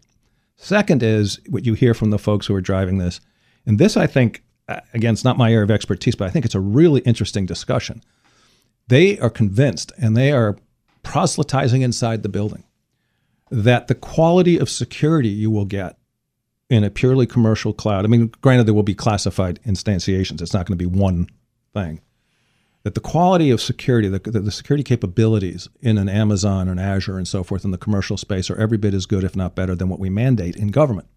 [0.56, 3.20] Second is what you hear from the folks who are driving this.
[3.66, 4.44] And this, I think,
[4.94, 8.02] again, it's not my area of expertise, but I think it's a really interesting discussion.
[8.88, 10.58] They are convinced and they are
[11.04, 12.64] proselytizing inside the building
[13.52, 15.97] that the quality of security you will get
[16.70, 20.66] in a purely commercial cloud, I mean, granted, there will be classified instantiations, it's not
[20.66, 21.30] going to be one
[21.74, 22.02] thing,
[22.84, 27.28] that the quality of security, the, the, security capabilities in an Amazon and Azure and
[27.28, 29.90] so forth in the commercial space are every bit as good, if not better, than
[29.90, 31.08] what we mandate in government.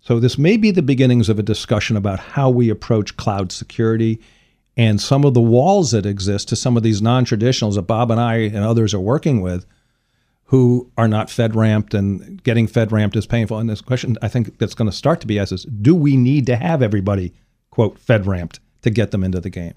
[0.00, 4.20] So, this may be the beginnings of a discussion about how we approach cloud security
[4.76, 8.10] and some of the walls that exist to some of these non traditionals that Bob
[8.10, 9.66] and I and others are working with
[10.50, 13.58] who are not fed ramped and getting fed ramped is painful.
[13.58, 16.16] And this question I think that's going to start to be asked is do we
[16.16, 17.32] need to have everybody,
[17.70, 19.74] quote, fed ramped to get them into the game?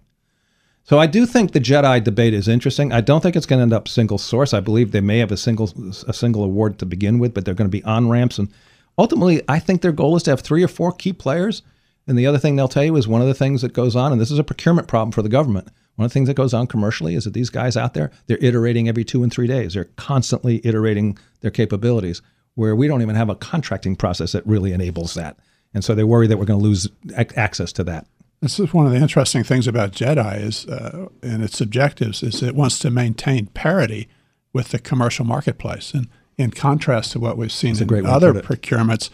[0.83, 2.91] So I do think the Jedi debate is interesting.
[2.91, 4.51] I don't think it's going to end up single source.
[4.51, 5.71] I believe they may have a single
[6.07, 8.39] a single award to begin with, but they're going to be on ramps.
[8.39, 8.49] And
[8.97, 11.61] ultimately, I think their goal is to have three or four key players.
[12.07, 14.11] And the other thing they'll tell you is one of the things that goes on,
[14.11, 16.53] and this is a procurement problem for the government one of the things that goes
[16.53, 19.73] on commercially is that these guys out there, they're iterating every two and three days.
[19.73, 22.21] They're constantly iterating their capabilities,
[22.55, 25.37] where we don't even have a contracting process that really enables that.
[25.73, 26.89] And so they worry that we're going to lose
[27.35, 28.07] access to that.
[28.41, 32.43] This is one of the interesting things about Jedi is, uh, and its objectives is
[32.43, 34.09] it wants to maintain parity
[34.51, 35.93] with the commercial marketplace.
[35.93, 39.09] And in contrast to what we've seen in other procurements,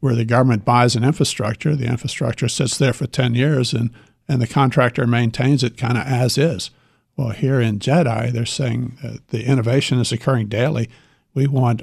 [0.00, 3.90] where the government buys an infrastructure, the infrastructure sits there for 10 years and
[4.28, 6.70] and the contractor maintains it kind of as is.
[7.16, 10.88] Well, here in Jedi, they're saying the innovation is occurring daily.
[11.32, 11.82] We want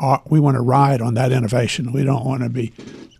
[0.00, 1.92] uh, we want to ride on that innovation.
[1.92, 2.72] We don't want to be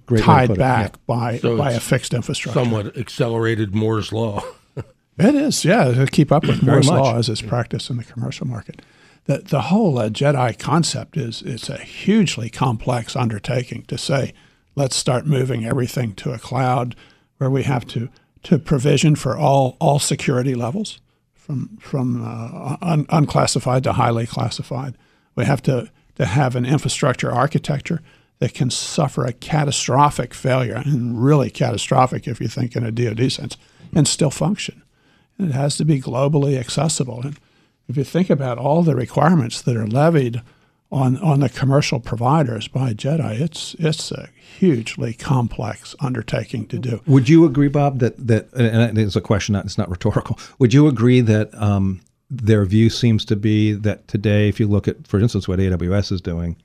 [0.07, 1.01] Great tied back yeah.
[1.07, 2.61] by so by a fixed infrastructure.
[2.61, 4.43] Somewhat accelerated Moore's law.
[4.77, 8.47] it is, yeah, to keep up with Moore's law as it's practiced in the commercial
[8.47, 8.83] market.
[9.25, 14.33] The the whole uh, Jedi concept is it's a hugely complex undertaking to say
[14.77, 16.95] let's start moving everything to a cloud
[17.39, 18.09] where we have to
[18.49, 21.01] to provision for all all security levels,
[21.35, 24.97] from from uh, un, unclassified to highly classified.
[25.35, 28.01] We have to to have an infrastructure architecture
[28.39, 33.31] that can suffer a catastrophic failure, and really catastrophic if you think in a DoD
[33.31, 33.59] sense,
[33.95, 34.83] and still function.
[35.39, 37.21] And it has to be globally accessible.
[37.21, 37.39] And
[37.87, 40.41] if you think about all the requirements that are levied
[40.91, 47.01] on on the commercial providers by Jedi, it's it's a hugely complex undertaking to do.
[47.07, 50.39] Would you agree, Bob, that that and it's a question, it's not rhetorical.
[50.59, 54.89] Would you agree that um, their view seems to be that today, if you look
[54.89, 56.57] at, for instance, what AWS is doing,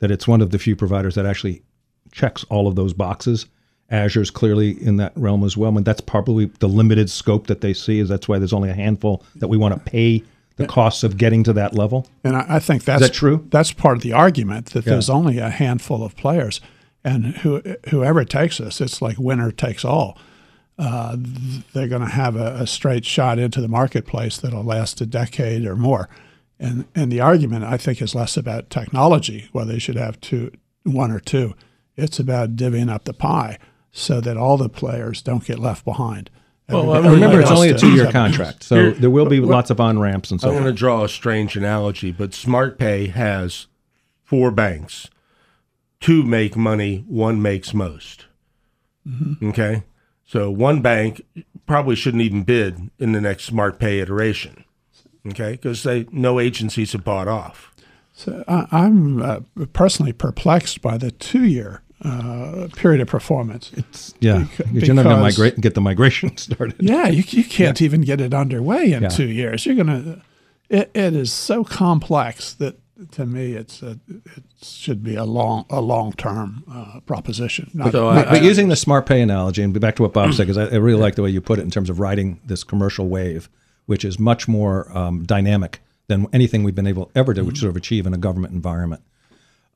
[0.00, 1.62] that it's one of the few providers that actually
[2.12, 3.46] checks all of those boxes.
[3.90, 7.72] Azure's clearly in that realm as well, and that's probably the limited scope that they
[7.72, 8.00] see.
[8.00, 10.22] Is that's why there's only a handful that we want to pay
[10.58, 12.06] the costs of getting to that level.
[12.22, 13.46] And I, I think that's that true.
[13.50, 14.92] That's part of the argument that yeah.
[14.92, 16.60] there's only a handful of players,
[17.02, 20.18] and who, whoever takes this, it's like winner takes all.
[20.78, 21.16] Uh,
[21.72, 25.64] they're going to have a, a, straight shot into the marketplace that'll last a decade
[25.66, 26.08] or more.
[26.60, 30.52] And and the argument I think is less about technology, whether they should have two,
[30.84, 31.54] one or two.
[31.96, 33.58] It's about divvying up the pie
[33.90, 36.30] so that all the players don't get left behind
[36.68, 39.80] Well, I mean, Remember, it's only a two-year contract, so there will be lots of
[39.80, 43.66] on ramps and so I'm going to draw a strange analogy, but SmartPay has
[44.22, 45.08] four banks.
[46.00, 48.26] Two make money, one makes most.
[49.42, 49.82] Okay?
[50.26, 51.22] So one bank
[51.66, 54.64] probably shouldn't even bid in the next SmartPay iteration.
[55.26, 55.52] Okay?
[55.52, 57.74] Because they no agencies have bought off.
[58.12, 59.40] So I, I'm uh,
[59.72, 63.72] personally perplexed by the two-year uh, period of performance.
[64.20, 66.76] Yeah, because you're going to because- migrate get the migration started.
[66.80, 69.08] Yeah, you, you can't even get it underway in Yeah.
[69.08, 69.66] two years.
[69.66, 70.22] You're gonna.
[70.68, 72.78] It, it is so complex that
[73.12, 77.70] to me it's a, it should be a long a long term uh, proposition.
[77.74, 80.34] Not, So But, I- but using the smart pay analogy, and back to what Bob
[80.34, 82.40] said, because I, I really like the way you put it in terms of riding
[82.44, 83.48] this commercial wave,
[83.86, 87.76] which is much more um, dynamic than anything we've been able ever to sort of
[87.76, 89.02] achieve in a government environment.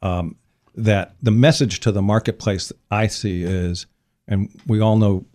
[0.02, 0.36] Um,
[0.74, 3.86] that the message to the marketplace I see is,
[4.26, 5.26] and we all know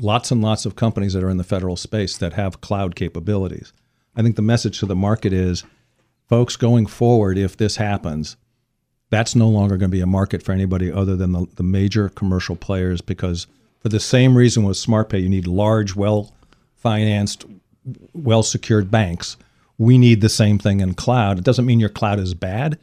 [0.00, 3.72] lots and lots of companies that are in the federal space that have cloud capabilities.
[4.14, 5.64] I think the message to the market is,
[6.28, 8.36] folks, going forward, if this happens,
[9.10, 12.08] that's no longer going to be a market for anybody other than the, the major
[12.10, 13.46] commercial players because
[13.80, 16.34] for the same reason with SmartPay, you need large, well
[16.74, 17.46] financed,
[18.12, 19.36] well secured banks.
[19.78, 21.38] We need the same thing in cloud.
[21.38, 22.78] It doesn't mean your cloud is bad.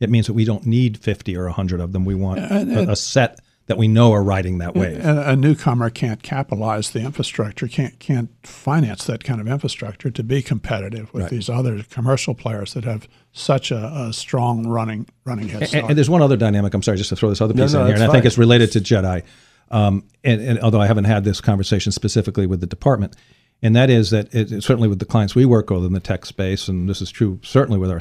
[0.00, 2.04] It means that we don't need 50 or 100 of them.
[2.04, 4.98] We want a, a set that we know are riding that wave.
[4.98, 10.22] And a newcomer can't capitalize the infrastructure, can't can't finance that kind of infrastructure to
[10.24, 15.48] be competitive with these other commercial players that have such a, a strong running running
[15.48, 15.84] head And, start.
[15.90, 16.74] and there's one other dynamic.
[16.74, 18.38] I'm sorry, just to throw this other piece no, in here, and I think it's
[18.38, 19.22] related to Jedi.
[19.70, 23.14] Um, and, and although I haven't had this conversation specifically with the department,
[23.62, 26.24] and that is that it, certainly with the clients we work with in the tech
[26.24, 28.00] space, and this is true certainly with our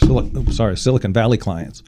[0.51, 1.83] sorry Silicon Valley clients,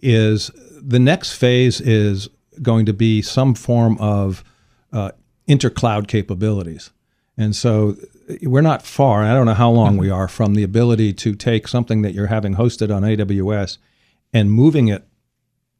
[0.00, 2.28] is the next phase is
[2.62, 4.44] going to be some form of
[4.92, 5.10] uh,
[5.48, 6.90] intercloud capabilities.
[7.36, 7.96] And so
[8.28, 11.34] uh, we're not far, I don't know how long we are from the ability to
[11.34, 13.78] take something that you're having hosted on AWS
[14.32, 15.04] and moving it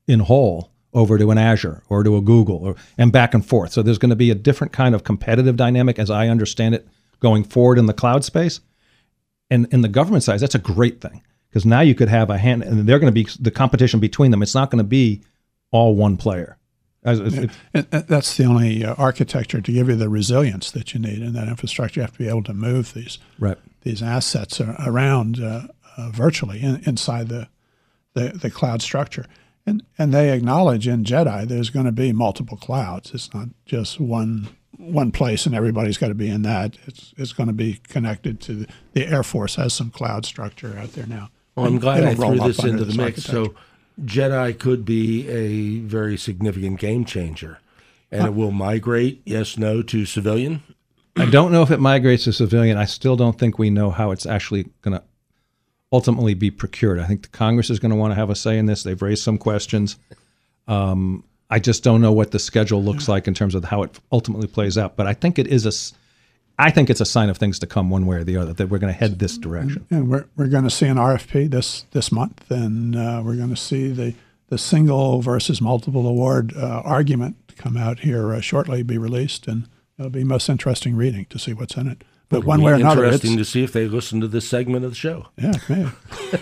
[0.07, 3.73] in whole over to an Azure or to a Google or and back and forth.
[3.73, 6.89] So there's going to be a different kind of competitive dynamic as I understand it
[7.21, 8.61] going forward in the cloud space.
[9.51, 12.39] And in the government side, that's a great thing because now you could have a
[12.39, 14.43] hand, and they're going to be the competition between them.
[14.43, 15.23] It's not going to be
[15.73, 16.57] all one player.
[17.03, 20.71] As, if- if- And- and that's the only uh, architecture to give you the resilience
[20.73, 22.01] that you need in that infrastructure.
[22.01, 23.59] You have to be able to move these right.
[23.83, 27.49] these assets around uh, uh, virtually in, inside the,
[28.15, 29.27] the the cloud structure.
[29.67, 33.13] And and they acknowledge in Jedi there's going to be multiple clouds.
[33.15, 34.49] It's not just one
[34.81, 36.77] one place and everybody's got to be in that.
[36.87, 40.77] It's it's going to be connected to the, the Air Force has some cloud structure
[40.79, 41.31] out there now.
[41.55, 43.25] Well, I'm glad I it'll roll threw this under into the mix.
[43.25, 43.55] So.
[44.05, 47.59] Jedi could be a very significant game changer.
[48.11, 50.63] And it will migrate, yes, no, to civilian.
[51.17, 52.77] I don't know if it migrates to civilian.
[52.77, 55.05] I still don't think we know how it's actually going to
[55.93, 56.99] ultimately be procured.
[56.99, 58.83] I think the Congress is going to want to have a say in this.
[58.83, 59.97] They've raised some questions.
[60.67, 63.99] Um, I just don't know what the schedule looks like in terms of how it
[64.13, 64.97] ultimately plays out.
[64.97, 65.93] But I think it is a, s-
[66.59, 68.69] I think it's a sign of things to come, one way or the other, that
[68.69, 69.85] we're going to head this direction.
[69.91, 73.51] And we're, we're going to see an RFP this this month, and uh, we're going
[73.51, 74.15] to see the
[74.49, 79.69] the single versus multiple award uh, argument come out here uh, shortly, be released, and
[79.99, 82.03] it'll be most interesting reading to see what's in it.
[82.29, 84.49] But It'll one way or another, it's, interesting to see if they listen to this
[84.49, 85.27] segment of the show.
[85.37, 85.93] yeah, man.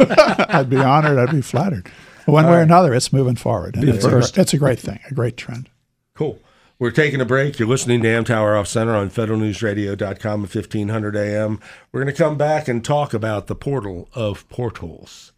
[0.48, 1.18] I'd be honored.
[1.18, 1.90] I'd be flattered.
[2.32, 4.34] One way or another, it's moving forward, and it's a, first.
[4.34, 5.70] gr- it's a great thing, a great trend.
[6.14, 6.38] Cool.
[6.78, 7.58] We're taking a break.
[7.58, 11.58] You're listening to Amtower Off Center on federalnewsradio.com at 1500 AM.
[11.90, 15.32] We're going to come back and talk about the portal of portals.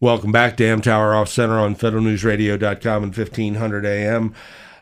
[0.00, 4.34] Welcome back to Amtower Off Center on federalnewsradio.com and 1500 AM.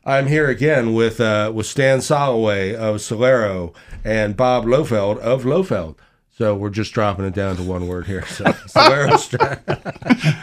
[0.05, 5.97] I'm here again with uh, with Stan Soloway of Celero and Bob Lohfeld of Lohfeld.
[6.31, 8.27] So we're just dropping it down to one word here.
[8.27, 9.17] So Celero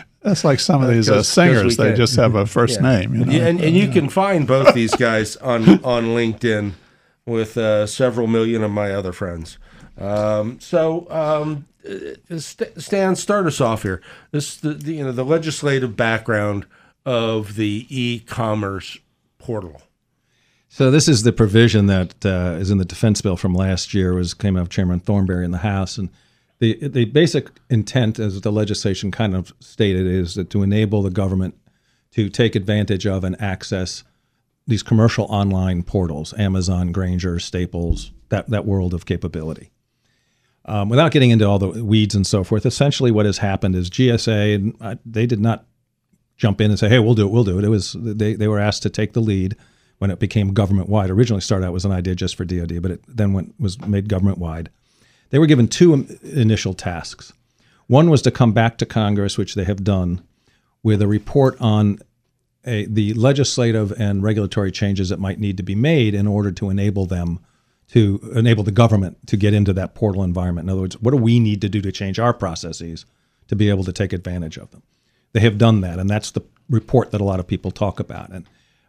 [0.24, 1.96] That's like some of these uh, 'cause- 'cause singers; they can.
[1.96, 3.14] just have a first name.
[3.14, 3.32] You know?
[3.32, 6.72] Yeah, and, and you can find both these guys on on LinkedIn
[7.26, 9.58] with uh, several million of my other friends.
[9.98, 14.02] Um, so, um, uh, St- Stan, start us off here.
[14.32, 16.66] This the, the you know the legislative background
[17.06, 18.98] of the e-commerce
[19.40, 19.82] portal.
[20.70, 24.14] So this is the provision that uh, is in the defense bill from last year.
[24.14, 26.10] Was came out of Chairman Thornberry in the House, and
[26.64, 31.10] the the basic intent, as the legislation kind of stated, is that to enable the
[31.10, 31.56] government
[32.12, 34.06] to take advantage of and access
[34.66, 39.72] these commercial online portals, Amazon, Grainger, Staples, that that world of capability.
[40.66, 43.90] Um, without getting into all the weeds and so forth, essentially what has happened is
[43.90, 45.66] GSA and uh, they did not
[46.38, 48.48] jump in and say, "Hey, we'll do it, we'll do it." It was they they
[48.48, 49.58] were asked to take the lead
[49.98, 51.10] when it became government wide.
[51.10, 54.08] Originally started out was an idea just for DoD, but it then went was made
[54.08, 54.70] government wide.
[55.34, 57.34] They were given two initial tasks.
[57.88, 60.22] One was to come back to Congress, which they have done,
[60.84, 61.98] with a report on
[62.64, 66.70] a, the legislative and regulatory changes that might need to be made in order to
[66.70, 67.40] enable them
[67.88, 70.66] to enable the government to get into that portal environment.
[70.66, 73.04] In other words, what do we need to do to change our processes
[73.48, 74.84] to be able to take advantage of them?
[75.32, 78.30] They have done that, and that's the report that a lot of people talk about.
[78.30, 78.48] And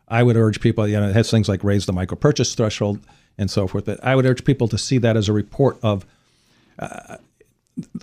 [0.08, 3.00] I would urge people, you know, it has things like raise the micro purchase threshold
[3.38, 6.04] and so forth, but I would urge people to see that as a report of
[6.78, 7.16] uh,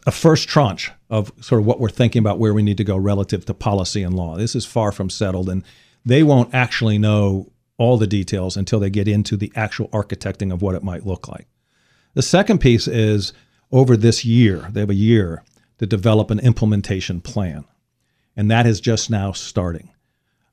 [0.05, 2.97] a first tranche of sort of what we're thinking about where we need to go
[2.97, 4.36] relative to policy and law.
[4.36, 5.63] This is far from settled, and
[6.05, 10.61] they won't actually know all the details until they get into the actual architecting of
[10.61, 11.47] what it might look like.
[12.13, 13.34] The second piece is
[13.72, 15.43] over this year, they have a year
[15.78, 17.63] to develop an implementation plan,
[18.36, 19.89] and that is just now starting.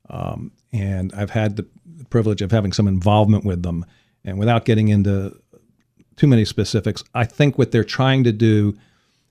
[0.09, 1.67] Um, and I've had the
[2.09, 3.85] privilege of having some involvement with them.
[4.25, 5.39] And without getting into
[6.19, 8.77] too many specifics, I think what they're trying to do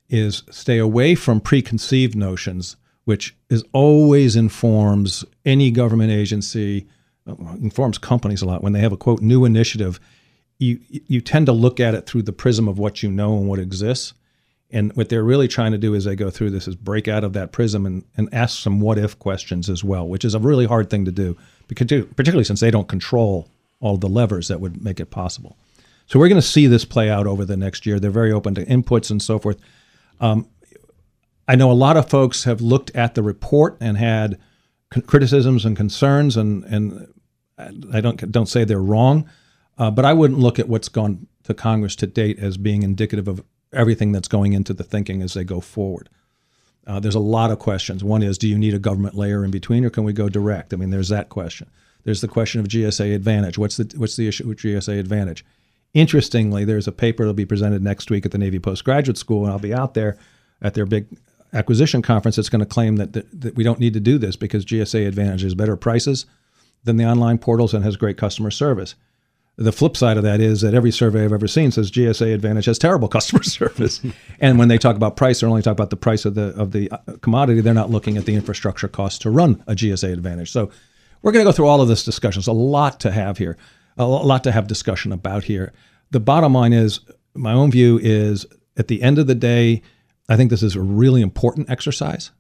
[0.09, 6.87] is stay away from preconceived notions, which is always informs any government agency,
[7.27, 10.01] uh, informs companies a lot when they have a quote new initiative.
[10.59, 13.47] You you tend to look at it through the prism of what you know and
[13.49, 14.15] what exists.
[14.71, 17.25] And what they're really trying to do as they go through this is break out
[17.25, 20.39] of that prism and, and ask some what if questions as well, which is a
[20.39, 21.37] really hard thing to do,
[21.69, 23.49] because particularly since they don't control
[23.81, 25.57] all the levers that would make it possible.
[26.09, 28.01] So we're going to see this play out over the next year.
[28.01, 29.61] They're very open to inputs and so forth.
[30.21, 30.49] Um,
[31.47, 34.39] I know a lot of folks have looked at the report and had
[35.07, 37.07] criticisms and concerns, and and
[37.93, 39.29] I don't don't say they're wrong,
[39.77, 43.29] uh, but I wouldn't look at what's gone to Congress to date as being indicative
[43.29, 43.43] of
[43.73, 46.09] everything that's going into the thinking as they go forward.
[46.87, 48.03] Uh, there's a lot of questions.
[48.03, 50.73] One is, do you need a government layer in between, or can we go direct?
[50.73, 51.69] I mean, there's that question.
[52.05, 53.59] There's the question of GSA Advantage.
[53.59, 55.45] What's the what's the issue with GSA Advantage?
[55.95, 59.53] Interestingly, there's a paper that'll be presented next week at the Navy Postgraduate School, and
[59.53, 60.19] I'll be out there
[60.61, 61.07] at their big
[61.53, 64.37] acquisition conference that's going to claim that, that, that we don't need to do this
[64.37, 66.27] because GSA Advantage has better prices
[66.85, 68.95] than the online portals and has great customer service.
[69.57, 72.67] The flip side of that is that every survey I've ever seen says GSA Advantage
[72.67, 74.01] has terrible customer service.
[74.41, 76.73] and when they talk about price, they're only talking about the price of the of
[76.73, 77.61] the uh, commodity.
[77.61, 80.53] They're not looking at the infrastructure costs to run a GSA Advantage.
[80.53, 80.71] So
[81.23, 82.39] we're going to go through all of this discussion.
[82.39, 83.57] It's a lot to have here
[83.99, 85.73] a lot to have discussion about here.
[86.11, 87.01] The bottom line is,
[87.35, 88.47] my own view is
[88.77, 89.83] at the end of the day,
[90.29, 92.31] I think this is a really important exercise.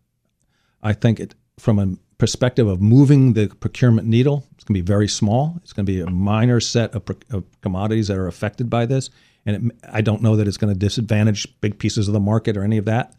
[0.82, 4.86] I think it, from a perspective of moving the procurement needle, it's going to be
[4.86, 5.59] very small.
[5.62, 9.11] It's going to be a minor set of, of commodities that are affected by this.
[9.46, 12.56] And it, I don't know that it's going to disadvantage big pieces of the market
[12.56, 13.14] or any of that.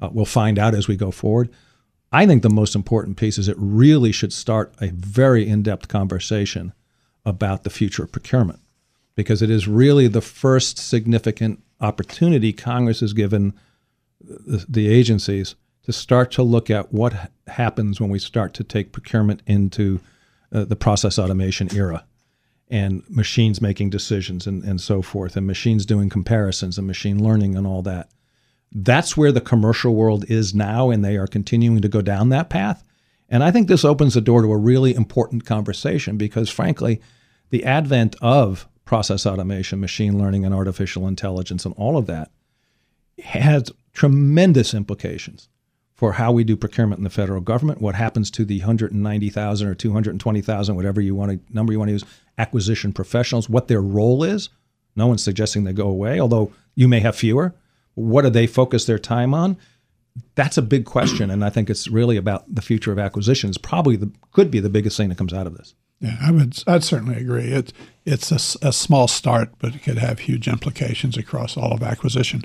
[0.00, 1.50] Uh, we'll find out as we go forward.
[2.10, 5.88] I think the most important piece is it really should start a very in depth
[5.88, 6.72] conversation
[7.24, 8.60] about the future of procurement
[9.14, 13.52] because it is really the first significant opportunity Congress has given
[14.20, 15.54] the, the agencies
[15.84, 20.00] to start to look at what happens when we start to take procurement into
[20.52, 22.04] uh, the process automation era
[22.72, 27.54] and machines making decisions and, and so forth, and machines doing comparisons and machine learning
[27.54, 28.08] and all that.
[28.72, 32.48] That's where the commercial world is now, and they are continuing to go down that
[32.48, 32.82] path.
[33.32, 37.00] And I think this opens the door to a really important conversation because, frankly,
[37.48, 42.30] the advent of process automation, machine learning, and artificial intelligence, and all of that
[43.24, 45.48] has tremendous implications
[45.94, 49.74] for how we do procurement in the federal government, what happens to the 190,000 or
[49.74, 52.04] 220,000, whatever you want to number you want to use,
[52.36, 54.50] acquisition professionals, what their role is.
[54.94, 57.54] No one's suggesting they go away, although you may have fewer.
[57.94, 59.56] What do they focus their time on?
[60.34, 63.58] That's a big question, and I think it's really about the future of acquisitions.
[63.58, 65.74] Probably the could be the biggest thing that comes out of this.
[66.00, 66.62] Yeah, I would.
[66.66, 67.52] I'd certainly agree.
[67.52, 67.72] It's
[68.04, 72.42] it's a, a small start, but it could have huge implications across all of acquisition.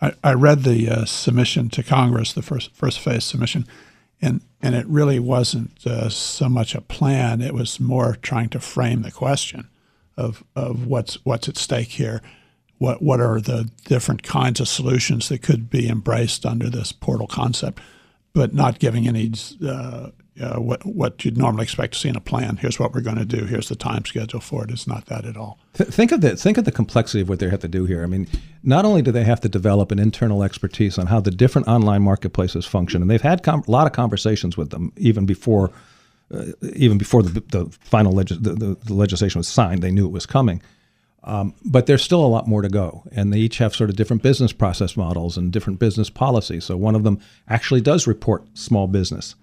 [0.00, 3.66] I, I read the uh, submission to Congress, the first first phase submission,
[4.22, 7.42] and and it really wasn't uh, so much a plan.
[7.42, 9.68] It was more trying to frame the question
[10.16, 12.22] of of what's what's at stake here
[12.80, 17.26] what what are the different kinds of solutions that could be embraced under this portal
[17.26, 17.78] concept,
[18.32, 19.30] but not giving any
[19.62, 20.08] uh,
[20.40, 22.56] uh, what what you'd normally expect to see in a plan.
[22.56, 23.44] Here's what we're going to do.
[23.44, 24.70] Here's the time schedule for it.
[24.70, 25.58] It's not that at all.
[25.74, 28.02] think of the think of the complexity of what they have to do here.
[28.02, 28.26] I mean,
[28.62, 32.00] not only do they have to develop an internal expertise on how the different online
[32.00, 35.70] marketplaces function, and they've had com- a lot of conversations with them even before.
[36.32, 40.06] Uh, even before the, the final legis- the, the, the legislation was signed, they knew
[40.06, 40.62] it was coming.
[41.22, 43.96] Um, but there's still a lot more to go, and they each have sort of
[43.96, 46.64] different business process models and different business policies.
[46.64, 49.34] So one of them actually does report small business.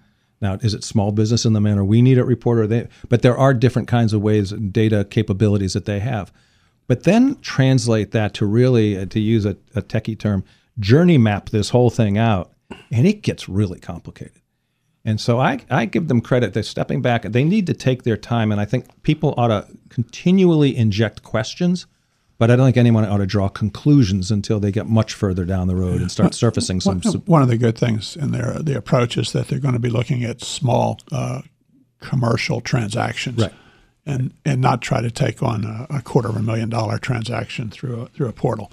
[0.41, 2.69] Now, is it small business in the manner we need it reported?
[2.69, 6.31] They, but there are different kinds of ways, and data capabilities that they have.
[6.87, 10.43] But then translate that to really, uh, to use a, a techie term,
[10.79, 12.53] journey map this whole thing out,
[12.91, 14.41] and it gets really complicated.
[15.07, 16.53] And so I, I give them credit.
[16.53, 17.21] They're stepping back.
[17.21, 18.51] They need to take their time.
[18.51, 21.87] And I think people ought to continually inject questions,
[22.37, 25.69] but I don't think anyone ought to draw conclusions until they get much further down
[25.69, 26.99] the road and start surfacing some.
[26.99, 29.79] One, one of the good things in their the approach is that they're going to
[29.79, 31.41] be looking at small uh,
[32.01, 33.41] commercial transactions.
[33.41, 33.53] Right.
[34.05, 37.69] And, and not try to take on a, a quarter of a million dollar transaction
[37.69, 38.71] through a, through a portal.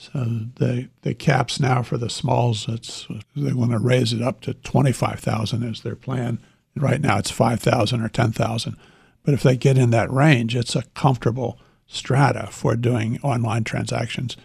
[0.00, 4.40] So the the caps now for the smalls, it's they want to raise it up
[4.42, 6.38] to twenty five thousand is their plan.
[6.76, 8.76] Right now it's five thousand or ten thousand,
[9.24, 14.36] but if they get in that range, it's a comfortable strata for doing online transactions,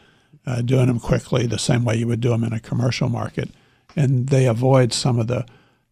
[0.48, 3.52] uh, doing them quickly the same way you would do them in a commercial market,
[3.96, 5.46] and they avoid some of the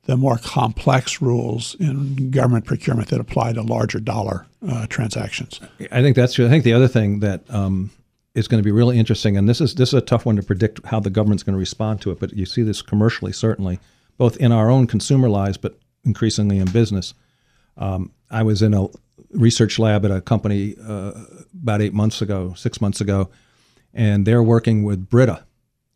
[0.06, 5.60] the more complex rules in government procurement that apply to larger dollar uh, transactions.
[5.92, 6.48] I think that's true.
[6.48, 7.92] I think the other thing that um,
[8.34, 10.44] is going to be really interesting, and this is this is a tough one to
[10.44, 12.20] predict how the government's going to respond to it.
[12.20, 13.80] But you see this commercially, certainly,
[14.18, 17.14] both in our own consumer lives, but increasingly in business.
[17.78, 18.88] Um, I was in a
[19.32, 21.14] research lab at a company uh,
[21.62, 23.30] about eight months ago, six months ago,
[23.94, 25.46] and they're working with Brita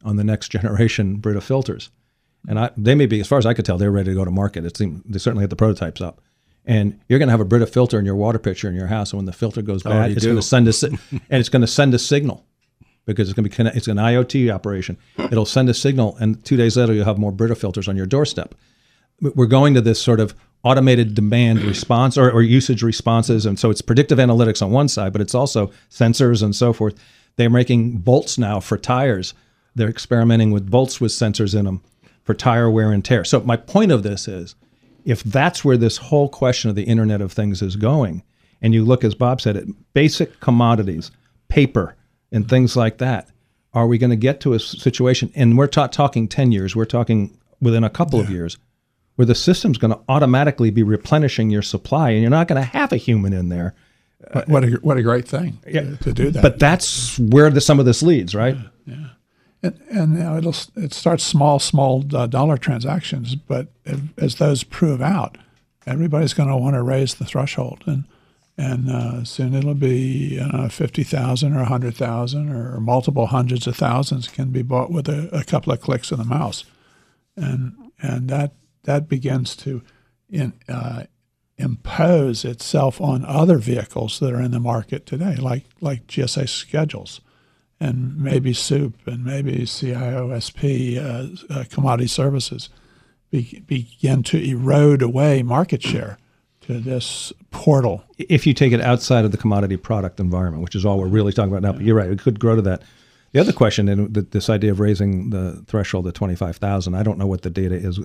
[0.03, 1.89] on the next generation Brita filters.
[2.47, 4.25] And I, they may be, as far as I could tell, they're ready to go
[4.25, 4.65] to market.
[4.65, 6.21] It seemed they certainly had the prototypes up.
[6.65, 9.11] And you're going to have a Brita filter in your water pitcher in your house,
[9.11, 10.29] and when the filter goes oh, bad, you it's do.
[10.29, 12.45] going to send a si- and it's going to send a signal
[13.05, 14.97] because it's going to be connect, it's an IoT operation.
[15.17, 18.07] It'll send a signal, and two days later you'll have more Brita filters on your
[18.07, 18.55] doorstep.
[19.21, 23.69] We're going to this sort of automated demand response or, or usage responses, and so
[23.69, 26.95] it's predictive analytics on one side, but it's also sensors and so forth.
[27.35, 29.33] They're making bolts now for tires.
[29.75, 31.81] They're experimenting with bolts with sensors in them
[32.23, 33.23] for tire wear and tear.
[33.23, 34.55] So my point of this is,
[35.05, 38.23] if that's where this whole question of the Internet of Things is going,
[38.61, 41.11] and you look, as Bob said, at basic commodities,
[41.47, 41.95] paper,
[42.31, 43.29] and things like that,
[43.73, 45.31] are we going to get to a situation?
[45.35, 48.57] And we're ta- talking 10 years, we're talking within a couple of years,
[49.15, 52.67] where the system's going to automatically be replenishing your supply, and you're not going to
[52.67, 53.75] have a human in there.
[54.31, 56.41] What, what a what a great thing to, to do that.
[56.41, 58.57] But that's where the, some of this leads, right?
[59.65, 64.35] And, and you know, it'll it starts small, small uh, dollar transactions, but if, as
[64.35, 65.37] those prove out,
[65.85, 68.05] everybody's going to want to raise the threshold, and
[68.57, 73.65] and uh, soon it'll be you know, fifty thousand or hundred thousand or multiple hundreds
[73.67, 76.63] of thousands can be bought with a, a couple of clicks of the mouse,
[77.35, 78.53] and and that
[78.83, 79.81] that begins to
[80.29, 81.03] in, uh,
[81.57, 87.21] impose itself on other vehicles that are in the market today, like like GSA schedules
[87.85, 92.69] and maybe SEWP and maybe CIOSP uh, uh, commodity services
[93.29, 96.17] be, begin to erode away market share
[96.61, 98.03] to this portal.
[98.17, 101.31] if you take it outside of the commodity product environment, which is all we're really
[101.31, 101.73] talking about now.
[101.73, 102.81] But you're right; it could grow to that.
[103.33, 107.19] The other question, and this idea of raising the threshold to twenty-five thousand, I don't
[107.19, 107.99] know what the data is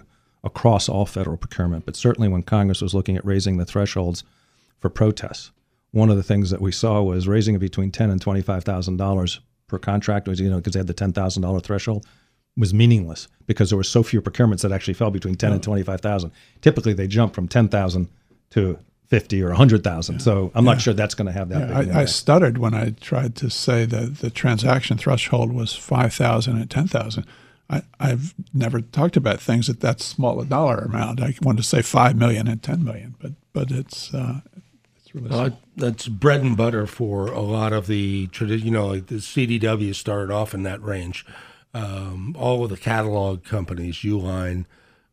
[0.44, 4.24] across all federal procurement, but certainly when Congress was looking at raising the thresholds
[4.78, 5.52] for protests,
[5.92, 8.98] one of the things that we saw was raising it between ten and twenty-five thousand
[8.98, 9.40] dollars
[9.70, 10.28] per contract.
[10.28, 12.06] Was you know because they had the ten thousand dollar threshold
[12.56, 16.30] was meaningless because there were so few procurements that actually fell between 10 and 25,000.
[16.60, 18.08] Typically they jump from 10,000
[18.50, 20.20] to 50 or 100,000.
[20.20, 22.90] So I'm not sure that's going to have that big I, I stuttered when I
[22.90, 27.26] tried to say that the transaction threshold was 5,000 and 10,000.
[27.68, 31.20] I, I've never talked about things at that small a dollar amount.
[31.20, 34.40] I wanted to say 5 million and 10 million, but, but it's, uh,
[35.30, 39.16] Uh, that's bread and butter for a lot of the tradi- you know like the
[39.16, 41.24] CDW started off in that range.
[41.72, 44.64] Um, all of the catalog companies, Uline,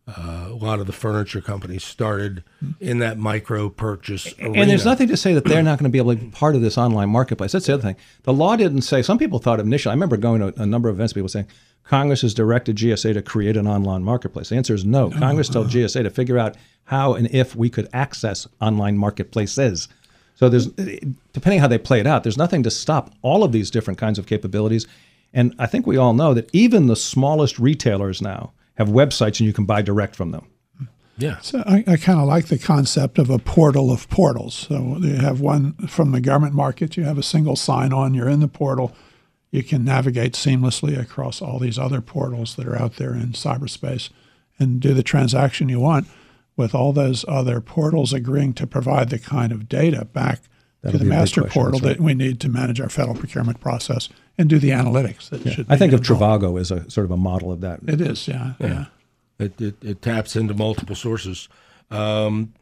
[0.08, 2.44] uh, a lot of the furniture companies started
[2.80, 4.62] in that micro purchase arena.
[4.62, 6.56] And there's nothing to say that they're not going to be able to be part
[6.56, 7.52] of this online marketplace.
[7.52, 7.98] That's the other thing.
[8.24, 10.96] The law didn't say, some people thought initially, I remember going to a number of
[10.96, 11.48] events, people saying,
[11.88, 14.50] Congress has directed GSA to create an online marketplace.
[14.50, 15.06] The answer is no.
[15.06, 19.88] Oh, Congress told GSA to figure out how and if we could access online marketplaces.
[20.36, 23.72] So there's, depending how they play it out, there's nothing to stop all of these
[23.72, 24.86] different kinds of capabilities.
[25.34, 29.48] And I think we all know that even the smallest retailers now have websites and
[29.48, 30.46] you can buy direct from them.
[31.18, 31.40] yeah.
[31.40, 34.54] So I, I kind of like the concept of a portal of portals.
[34.54, 38.30] So you have one from the government market, you have a single sign on, you're
[38.30, 38.94] in the portal,
[39.52, 44.10] you can navigate seamlessly across all these other portals that are out there in cyberspace
[44.60, 46.08] and do the transaction you want
[46.56, 50.42] with all those other portals agreeing to provide the kind of data back
[50.82, 52.82] That'll to the be a big master question, portal that's that we need to manage
[52.82, 56.44] our federal procurement process and do the analytics that should I think be of involved.
[56.44, 57.80] Trivago as a sort of a model of that.
[57.88, 58.86] It is, yeah, yeah.
[59.40, 61.48] It, it, it taps into multiple sources.
[61.92, 62.54] Um,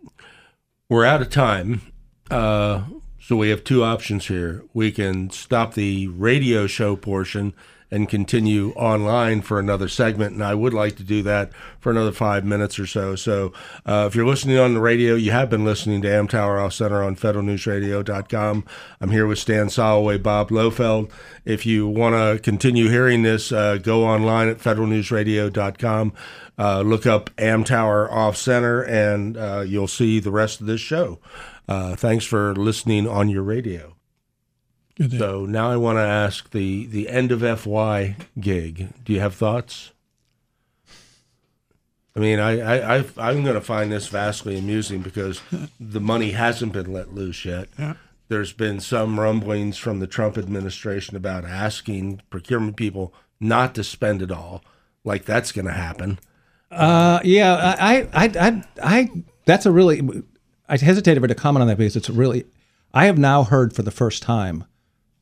[0.90, 1.82] we're out of time.
[2.30, 2.84] Uh,
[3.26, 4.64] so we have two options here.
[4.72, 7.56] We can stop the radio show portion
[7.90, 10.34] and continue online for another segment.
[10.36, 13.16] And I would like to do that for another five minutes or so.
[13.16, 13.52] So
[13.84, 17.04] uh, if you're listening on the radio, you have been listening to Amtower Off Center
[17.04, 18.64] on federalnewsradio.com.
[19.02, 21.10] I'm here with Stan Soloway, Bob Lohfeld.
[21.46, 26.14] If you want to continue hearing this, uh, go online at federalnewsradio.com.
[26.58, 31.20] Uh, look up Amtower Off Center, and uh, you'll see the rest of this show.
[31.68, 33.96] Uh, thanks for listening on your radio.
[35.18, 38.90] So now I want to ask the the end of FY gig.
[39.04, 39.92] Do you have thoughts?
[42.16, 45.42] I mean, I, I, I I'm going to find this vastly amusing because
[45.80, 47.68] the money hasn't been let loose yet.
[47.78, 47.96] Yeah.
[48.28, 54.22] There's been some rumblings from the Trump administration about asking procurement people not to spend
[54.22, 54.64] it all,
[55.04, 56.20] like that's going to happen.
[56.72, 59.10] Uh, yeah, I, I, I, I,
[59.46, 60.24] that's a really,
[60.68, 62.46] I hesitated to comment on that because it's really,
[62.94, 64.64] I have now heard for the first time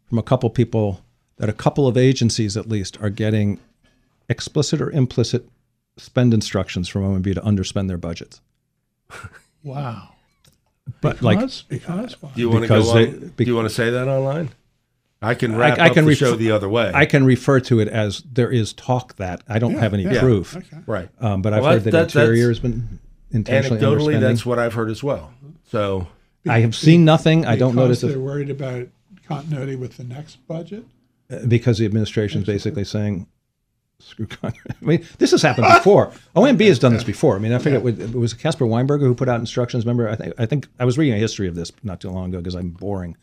[0.05, 1.01] from a couple people
[1.37, 3.59] that a couple of agencies at least are getting
[4.29, 5.47] explicit or implicit
[5.97, 8.41] spend instructions from OMB to underspend their budgets.
[9.63, 10.09] Wow.
[10.99, 12.31] But like, Because, because why?
[12.35, 14.49] Do you want to go Because on, they- Do you want to say that online?
[15.21, 16.91] I can wrap I up can the refer- show the other way.
[16.93, 20.03] I can refer to it as there is talk that I don't Yeah, have any
[20.03, 20.19] yeah.
[20.19, 20.77] proof, Okay.
[20.85, 21.07] right.
[21.21, 22.99] um, but I've Well, heard that, that- that's- Interior has been
[23.33, 25.33] intentionally Anecdotally, that's what I've heard as well.
[25.69, 26.07] So
[26.47, 27.45] I have seen nothing.
[27.45, 28.87] I don't notice they're if, worried about
[29.27, 30.85] continuity with the next budget.
[31.47, 33.27] because the administration is basically saying,
[33.99, 36.11] "Screw Congress." I mean, this has happened before.
[36.35, 37.35] OMB has done this before.
[37.35, 39.85] I mean, I forget what- it was Caspar Weinberger who put out instructions.
[39.85, 42.29] Remember, I think I think I was reading a history of this not too long
[42.29, 43.15] ago because I'm boring.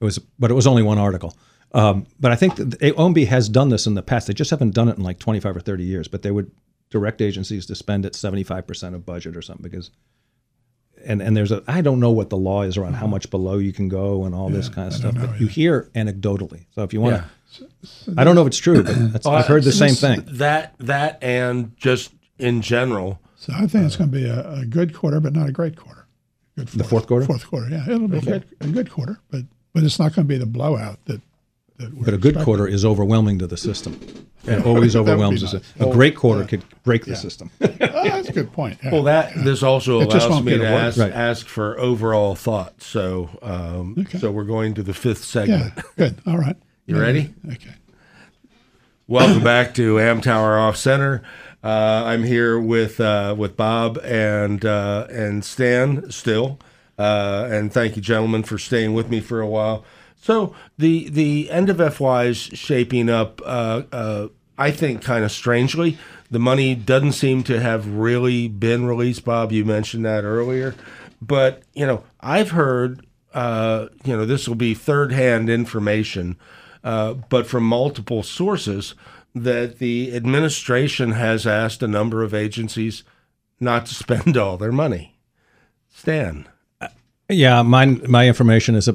[0.00, 1.36] It was, but it was only one article.
[1.72, 4.26] Um, but I think that OMB has done this in the past.
[4.26, 6.08] They just haven't done it in like 25 or 30 years.
[6.08, 6.50] But they would
[6.90, 9.90] direct agencies to spend at 75 percent of budget or something because.
[11.06, 13.12] And, and there's a I don't know what the law is around how mm-hmm.
[13.12, 15.46] much below you can go and all this kind of I stuff, know but you
[15.46, 16.66] hear anecdotally.
[16.74, 17.24] So if you want Yeah.
[18.06, 20.24] to, I don't know if it's true, but that's, I've heard the same thing.
[20.26, 24.50] That that and just in general, So I think it's uh, going to be a,
[24.60, 26.06] a good quarter, but not a great quarter.
[26.58, 27.24] Good The fourth quarter?
[27.24, 27.84] Fourth quarter, yeah.
[27.88, 30.44] It'll be a, good, a good quarter, but but it's not going to be the
[30.44, 31.22] blowout that.
[31.80, 32.44] That we're But a good expecting.
[32.44, 33.98] quarter is overwhelming to the system.
[34.44, 35.64] It always That would be overwhelms the nice.
[35.66, 35.88] system.
[35.88, 37.50] A great quarter could break the system.
[37.62, 38.78] Oh, that's a good point.
[38.82, 38.92] Yeah.
[38.92, 41.12] well, that this also It allows me to ask Right.
[41.12, 42.86] ask for overall thoughts.
[42.86, 44.18] So um, Okay.
[44.18, 45.72] so we're going to the fifth yeah, segment.
[45.96, 46.16] good.
[46.26, 46.56] All right.
[46.86, 47.34] You ready?
[47.46, 47.70] Okay.
[49.06, 51.22] Welcome back to Amtower Off Center.
[51.64, 56.58] Uh, I'm here with uh, with Bob and uh, and Stan still,
[56.98, 59.84] uh, and thank you, gentlemen, for staying with me for a while.
[60.20, 63.40] So the the end of FY is shaping up.
[63.44, 65.98] Uh, uh, I think kind of strangely.
[66.30, 69.24] The money doesn't seem to have really been released.
[69.24, 70.74] Bob, you mentioned that earlier,
[71.20, 73.06] but you know I've heard.
[73.32, 76.36] Uh, you know this will be third hand information
[76.82, 78.94] uh, but from multiple sources
[79.34, 83.04] that the administration has asked a number of agencies
[83.58, 85.18] not to spend all their money.
[85.88, 86.48] Stan.
[87.28, 88.88] Yeah, my My information is.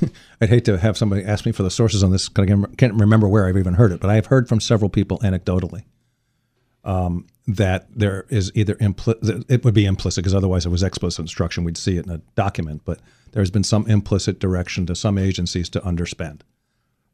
[0.40, 2.28] I'd hate to have somebody ask me for the sources on this.
[2.28, 5.18] 'cause I can't remember where I've even heard it, but I've heard from several people
[5.20, 5.84] anecdotally
[6.84, 9.44] um, that there is either implicit.
[9.48, 11.64] It would be implicit because otherwise it was explicit instruction.
[11.64, 13.00] We'd see it in a document, but
[13.32, 16.40] there's been some implicit direction to some agencies to underspend.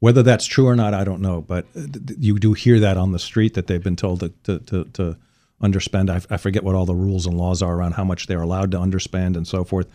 [0.01, 1.41] Whether that's true or not, I don't know.
[1.43, 1.83] But uh,
[2.19, 5.17] you do hear that on the street that they've been told to to, to, to
[5.63, 6.09] underspend.
[6.09, 8.71] I, I forget what all the rules and laws are around how much they're allowed
[8.71, 9.89] to underspend and so forth.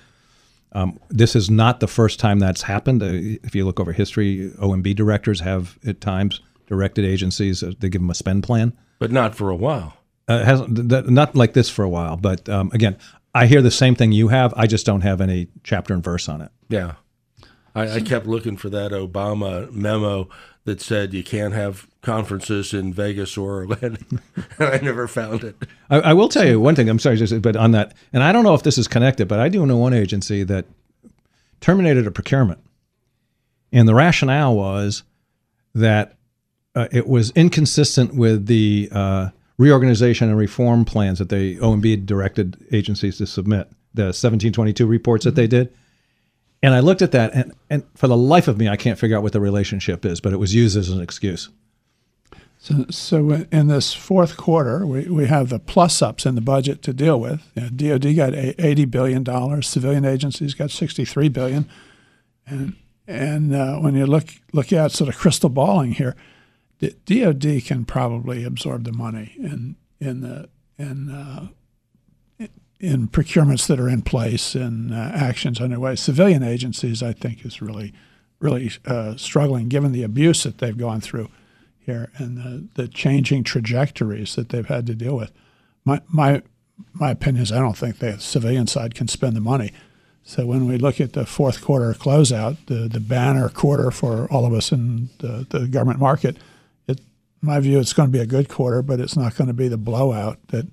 [0.74, 3.04] Um, this is not the first time that's happened.
[3.04, 3.10] Uh,
[3.44, 8.02] if you look over history, OMB directors have at times directed agencies uh, to give
[8.02, 8.74] them a spend plan.
[9.00, 9.98] But not for a while.
[10.28, 12.98] Uh, hasn't th- th- not like this for a while, but um, again,
[13.36, 14.54] I hear the same thing you have.
[14.56, 16.52] I just don't have any chapter and verse on it.
[16.70, 16.94] Yeah.
[17.76, 20.30] I, I kept looking for that Obama memo
[20.66, 23.98] that said you can't have conferences in Vegas or Orlando,
[24.60, 25.56] and I never found it.
[25.90, 26.90] I, I will tell you one thing.
[26.90, 29.40] I'm sorry, just, but on that, and I don't know if this is connected, but
[29.40, 30.66] I do know one agency that
[31.60, 32.60] terminated a procurement,
[33.72, 35.04] and the rationale was
[35.76, 36.16] that
[36.76, 42.58] uh, it was inconsistent with the uh, reorganization and reform plans that the OMB directed
[42.72, 45.74] agencies to submit, the 1722 reports that they did.
[46.64, 49.18] And I looked at that, and, and for the life of me, I can't figure
[49.18, 51.50] out what the relationship is, but it was used as an excuse.
[52.58, 56.82] So, so in this fourth quarter, we, we have the plus ups in the budget
[56.84, 57.42] to deal with.
[57.56, 59.68] You know, DoD got eighty billion dollars.
[59.68, 61.70] Civilian agencies got sixty-three billion.
[62.48, 66.16] And and uh, when you look look at sort of crystal balling here,
[66.80, 70.48] DoD can probably absorb the money in in the
[70.78, 71.48] in uh,
[72.84, 75.96] in procurements that are in place and uh, actions underway.
[75.96, 77.94] Civilian agencies, I think, is really
[78.40, 81.30] really uh, struggling given the abuse that they've gone through
[81.80, 85.32] here and the, the changing trajectories that they've had to deal with.
[85.86, 86.42] My my
[86.92, 89.72] my opinion is I don't think the civilian side can spend the money.
[90.24, 94.46] So when we look at the fourth quarter closeout, the, the banner quarter for all
[94.46, 96.38] of us in the, the government market,
[96.88, 97.02] it,
[97.42, 99.68] my view, it's going to be a good quarter, but it's not going to be
[99.68, 100.68] the blowout that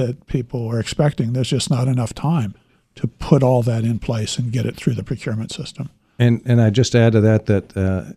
[0.00, 1.34] that people are expecting.
[1.34, 2.54] There's just not enough time
[2.94, 5.90] to put all that in place and get it through the procurement system.
[6.18, 8.12] And and I just add to that that uh,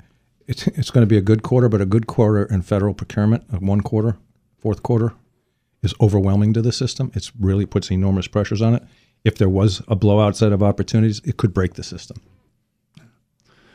[0.47, 3.43] it's it's going to be a good quarter, but a good quarter in federal procurement,
[3.61, 4.17] one quarter,
[4.57, 5.13] fourth quarter,
[5.81, 7.11] is overwhelming to the system.
[7.13, 8.83] It really puts enormous pressures on it.
[9.23, 12.17] If there was a blowout set of opportunities, it could break the system.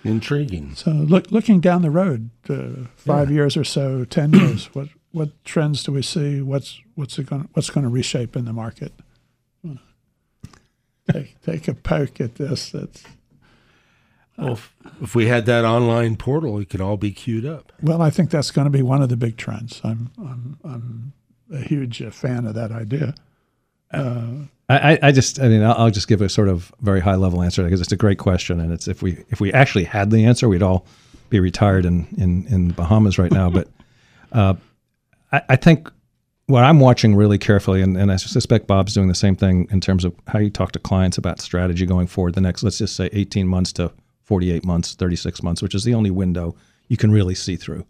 [0.04, 0.74] Intriguing.
[0.74, 3.36] So, look, looking down the road, uh, five yeah.
[3.36, 6.40] years or so, ten years, what what trends do we see?
[6.40, 8.92] What's what's it going what's going to reshape in the market?
[11.11, 12.70] Take take a poke at this.
[12.70, 13.02] That's
[14.36, 17.72] well, if, if, we had that online portal, it could all be queued up.
[17.82, 19.80] Well, I think that's going to be one of the big trends.
[19.82, 21.12] I'm I'm I'm
[21.52, 23.14] a huge fan of that idea.
[23.90, 27.42] Uh, I, I just, I mean, I'll just give a sort of very high level
[27.42, 30.26] answer because it's a great question, and it's if we if we actually had the
[30.26, 30.86] answer, we'd all
[31.30, 33.48] be retired in in, in Bahamas right now.
[33.48, 33.68] But
[34.32, 34.54] uh,
[35.33, 35.91] I, I, think
[36.47, 39.81] what I'm watching really carefully, and, and I suspect Bob's doing the same thing in
[39.81, 42.35] terms of how you talk to clients about strategy going forward.
[42.35, 43.93] The next, let's just say, 18 months to
[44.24, 46.55] 48 months, 36 months, which is the only window
[46.89, 47.87] you can really see through.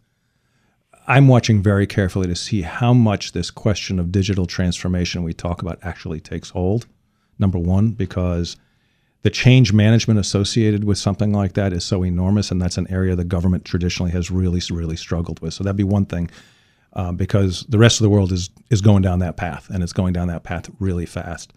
[1.06, 5.62] I'm watching very carefully to see how much this question of digital transformation we talk
[5.62, 6.86] about actually takes hold.
[7.38, 8.56] Number one, because
[9.22, 13.16] the change management associated with something like that is so enormous, and that's an area
[13.16, 15.54] the government traditionally has really, really struggled with.
[15.54, 16.30] So that'd be one thing,
[16.94, 19.92] uh, because the rest of the world is is going down that path, and it's
[19.92, 21.52] going down that path really fast.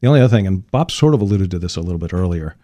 [0.00, 2.56] The only other thing, and Bob sort of alluded to this a little bit earlier,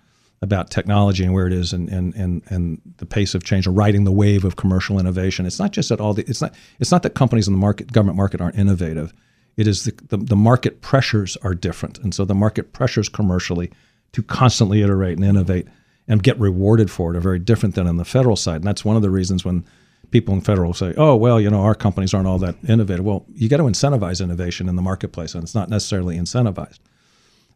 [0.43, 3.71] about technology and where it is and, and, and, and the pace of change or
[3.71, 5.47] riding the wave of commercial innovation.
[5.47, 7.93] It's not just that all the it's not it's not that companies in the market
[7.93, 9.15] government market aren't innovative.
[9.57, 11.99] It is the, the, the market pressures are different.
[11.99, 13.71] And so the market pressures commercially
[14.13, 15.69] to constantly iterate and innovate
[16.09, 18.57] and get rewarded for it are very different than on the federal side.
[18.57, 19.65] And that's one of the reasons when
[20.13, 23.05] people in federal say, oh, well, you know, our companies aren't all that innovative.
[23.05, 26.79] Well, you got to incentivize innovation in the marketplace, and it's not necessarily incentivized.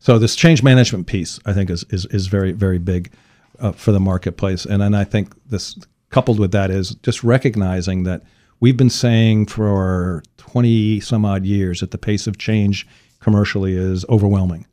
[0.01, 3.13] So this change management piece, I think, is is, is very very big
[3.61, 5.79] uh, for the marketplace, and then I think this
[6.11, 8.23] coupled with that is just recognizing that
[8.61, 12.87] we've been saying for 20 some odd years that the pace of change
[13.21, 14.67] commercially is overwhelming.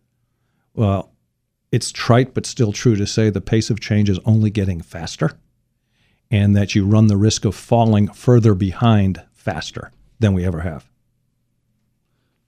[0.76, 1.12] Well,
[1.72, 5.32] it's trite but still true to say the pace of change is only getting faster
[6.34, 10.90] and that you run the risk of falling further behind faster than we ever have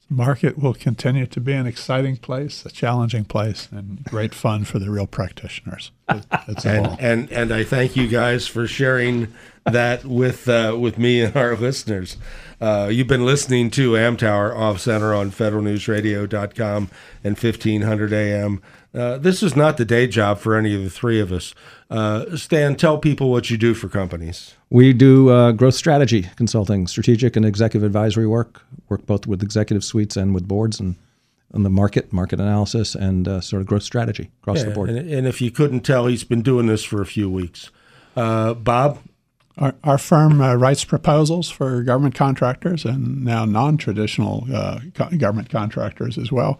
[0.09, 4.79] market will continue to be an exciting place, a challenging place, and great fun for
[4.79, 5.91] the real practitioners.
[6.07, 6.25] and,
[6.85, 6.97] all.
[6.99, 9.33] and and I thank you guys for sharing
[9.65, 12.17] that with uh, with me and our listeners.
[12.59, 16.89] Uh, you've been listening to Amtower Off Center on FederalNewsRadio.com
[17.23, 18.61] and 1500 AM.
[18.93, 21.53] Uh, this is not the day job for any of the three of us.
[21.89, 24.55] Uh, Stan, tell people what you do for companies.
[24.69, 28.61] We do uh, growth strategy consulting, strategic and executive advisory work.
[28.87, 30.95] Work both with executive suites and with boards and
[31.53, 34.89] on the market, market analysis, and uh, sort of growth strategy across yeah, the board.
[34.89, 37.71] And, and, if you couldn't tell, he's been doing this for a few weeks.
[38.15, 38.99] Uh, Bob,
[39.57, 45.49] our, our firm uh, writes proposals for government contractors and now non-traditional uh, co- government
[45.49, 46.59] contractors as well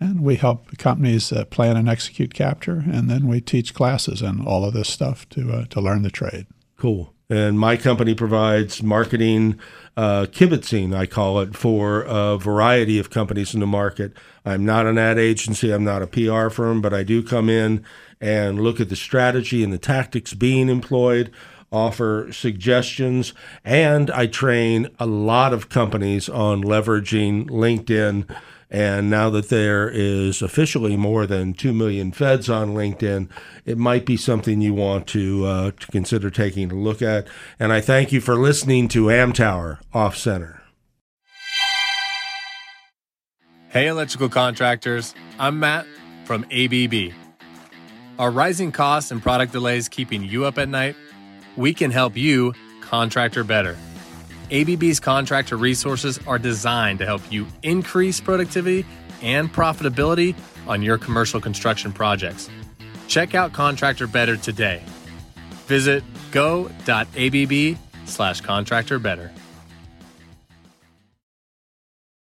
[0.00, 4.46] and we help companies uh, plan and execute capture, and then we teach classes and
[4.46, 6.46] all of this stuff to uh, to learn the trade.
[6.76, 7.12] Cool.
[7.30, 9.58] And my company provides marketing
[9.96, 14.12] uh, kibitzing, I call it, for a variety of companies in the market.
[14.44, 17.82] I'm not an ad agency, I'm not a PR firm, but I do come in
[18.20, 21.32] and look at the strategy and the tactics being employed,
[21.74, 28.30] offer suggestions, and I train a lot of companies on leveraging LinkedIn
[28.74, 33.28] and now that there is officially more than 2 million feds on LinkedIn,
[33.64, 37.28] it might be something you want to, uh, to consider taking a look at.
[37.60, 40.60] And I thank you for listening to Amtower Off Center.
[43.68, 45.14] Hey, electrical contractors.
[45.38, 45.86] I'm Matt
[46.24, 47.12] from ABB.
[48.18, 50.96] Are rising costs and product delays keeping you up at night?
[51.56, 53.76] We can help you contractor better.
[54.50, 58.84] ABB's contractor resources are designed to help you increase productivity
[59.22, 60.34] and profitability
[60.66, 62.48] on your commercial construction projects.
[63.08, 64.82] Check out Contractor Better today.
[65.66, 69.32] Visit go.abb slash contractor better.